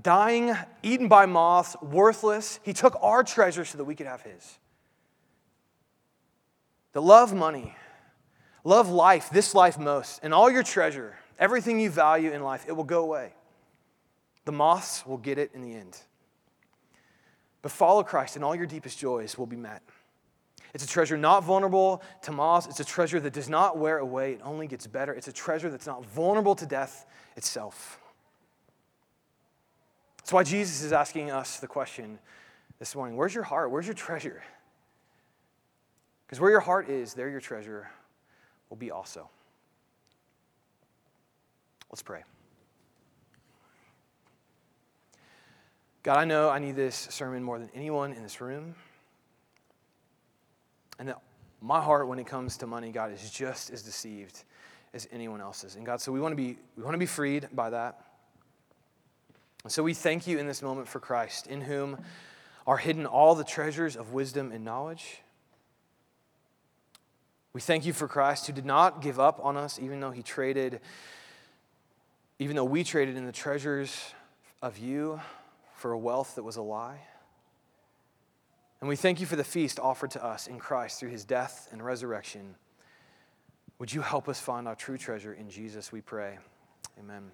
Dying, 0.04 0.56
eaten 0.84 1.08
by 1.08 1.26
moths, 1.26 1.76
worthless. 1.82 2.60
He 2.62 2.74
took 2.74 2.96
our 3.02 3.24
treasure 3.24 3.66
so 3.66 3.80
that 3.80 3.86
we 3.86 3.96
could 3.96 4.06
have 4.06 4.22
his. 4.22 4.60
The 6.94 7.02
love 7.02 7.34
money 7.34 7.76
Love 8.64 8.90
life, 8.90 9.30
this 9.32 9.56
life 9.56 9.80
most, 9.80 10.20
and 10.24 10.34
all 10.34 10.50
your 10.52 10.64
treasure, 10.64 11.16
everything 11.40 11.80
you 11.80 11.90
value 11.90 12.32
in 12.32 12.44
life, 12.44 12.66
it 12.68 12.74
will 12.74 12.84
go 12.84 13.04
away. 13.04 13.34
The 14.46 14.52
moths 14.52 15.06
will 15.06 15.18
get 15.18 15.38
it 15.38 15.52
in 15.54 15.62
the 15.62 15.74
end. 15.74 15.98
But 17.62 17.72
follow 17.72 18.04
Christ, 18.04 18.36
and 18.36 18.46
all 18.46 18.56
your 18.56 18.66
deepest 18.66 19.00
joys 19.00 19.38
will 19.38 19.46
be 19.46 19.56
met. 19.56 19.82
It's 20.74 20.84
a 20.84 20.88
treasure 20.88 21.18
not 21.18 21.44
vulnerable 21.44 22.02
to 22.24 22.32
moths. 22.32 22.68
It's 22.68 22.80
a 22.80 22.86
treasure 22.86 23.20
that 23.20 23.34
does 23.34 23.50
not 23.50 23.78
wear 23.78 23.98
away, 23.98 24.34
it 24.34 24.42
only 24.44 24.68
gets 24.68 24.88
better. 24.88 25.14
It's 25.14 25.28
a 25.28 25.34
treasure 25.34 25.70
that's 25.70 25.88
not 25.88 26.06
vulnerable 26.06 26.56
to 26.56 26.66
death 26.66 27.06
itself. 27.36 28.00
That's 30.18 30.32
why 30.32 30.44
Jesus 30.44 30.84
is 30.84 30.94
asking 30.94 31.32
us 31.32 31.60
the 31.60 31.68
question 31.68 32.20
this 32.80 32.96
morning 32.96 33.18
Where's 33.18 33.34
your 33.34 33.44
heart? 33.44 33.72
Where's 33.72 33.88
your 33.88 33.96
treasure? 33.96 34.44
Because 36.26 36.40
where 36.40 36.52
your 36.52 36.62
heart 36.62 36.90
is, 36.90 37.14
there 37.16 37.30
your 37.30 37.42
treasure 37.42 37.90
will 38.72 38.78
be 38.78 38.90
also. 38.90 39.30
Let's 41.92 42.02
pray. 42.02 42.24
God, 46.02 46.18
I 46.18 46.26
know 46.26 46.50
I 46.50 46.58
need 46.58 46.76
this 46.76 46.96
sermon 46.96 47.44
more 47.44 47.60
than 47.60 47.70
anyone 47.76 48.14
in 48.14 48.24
this 48.24 48.42
room. 48.42 48.74
And 50.98 51.10
that 51.10 51.22
my 51.62 51.82
heart, 51.82 52.08
when 52.08 52.18
it 52.18 52.26
comes 52.26 52.58
to 52.58 52.68
money, 52.68 52.92
God, 52.92 53.12
is 53.12 53.30
just 53.30 53.70
as 53.70 53.84
deceived 53.84 54.44
as 54.94 55.08
anyone 55.12 55.42
else's. 55.42 55.76
And 55.76 55.86
God, 55.86 56.02
so 56.02 56.12
we 56.12 56.20
want 56.20 56.32
to 56.32 56.36
be, 56.36 56.58
we 56.76 56.84
want 56.84 56.96
to 56.96 57.00
be 57.00 57.06
freed 57.06 57.50
by 57.54 57.70
that. 57.70 58.04
And 59.64 59.72
so 59.72 59.84
we 59.84 59.94
thank 59.94 60.26
you 60.26 60.40
in 60.40 60.48
this 60.48 60.62
moment 60.62 60.88
for 60.88 61.00
Christ, 61.00 61.46
in 61.46 61.62
whom 61.62 62.00
are 62.66 62.78
hidden 62.78 63.06
all 63.06 63.36
the 63.36 63.44
treasures 63.44 63.96
of 63.96 64.14
wisdom 64.14 64.52
and 64.52 64.64
knowledge. 64.64 65.22
We 67.54 67.62
thank 67.62 67.86
you 67.86 67.94
for 67.94 68.08
Christ 68.08 68.48
who 68.48 68.54
did 68.54 68.66
not 68.66 69.02
give 69.02 69.20
up 69.20 69.40
on 69.44 69.58
us, 69.58 69.80
even 69.80 70.00
though 70.00 70.12
he 70.12 70.24
traded, 70.24 70.80
even 72.40 72.56
though 72.56 72.64
we 72.64 72.84
traded 72.84 73.18
in 73.18 73.26
the 73.26 73.32
treasures 73.32 74.14
of 74.62 74.78
you 74.78 75.20
for 75.76 75.92
a 75.92 75.98
wealth 75.98 76.36
that 76.36 76.44
was 76.44 76.56
a 76.56 76.62
lie. 76.62 77.02
And 78.80 78.88
we 78.88 78.96
thank 78.96 79.20
you 79.20 79.26
for 79.26 79.36
the 79.36 79.44
feast 79.44 79.80
offered 79.80 80.12
to 80.12 80.24
us 80.24 80.48
in 80.48 80.60
Christ 80.60 81.00
through 81.00 81.10
his 81.10 81.26
death 81.26 81.68
and 81.72 81.84
resurrection. 81.84 82.56
Would 83.80 83.94
you 83.94 84.02
help 84.02 84.30
us 84.30 84.40
find 84.40 84.68
our 84.68 84.76
true 84.76 84.98
treasure 84.98 85.34
in 85.34 85.50
Jesus, 85.50 85.92
we 85.92 86.02
pray. 86.02 86.38
Amen. 87.00 87.32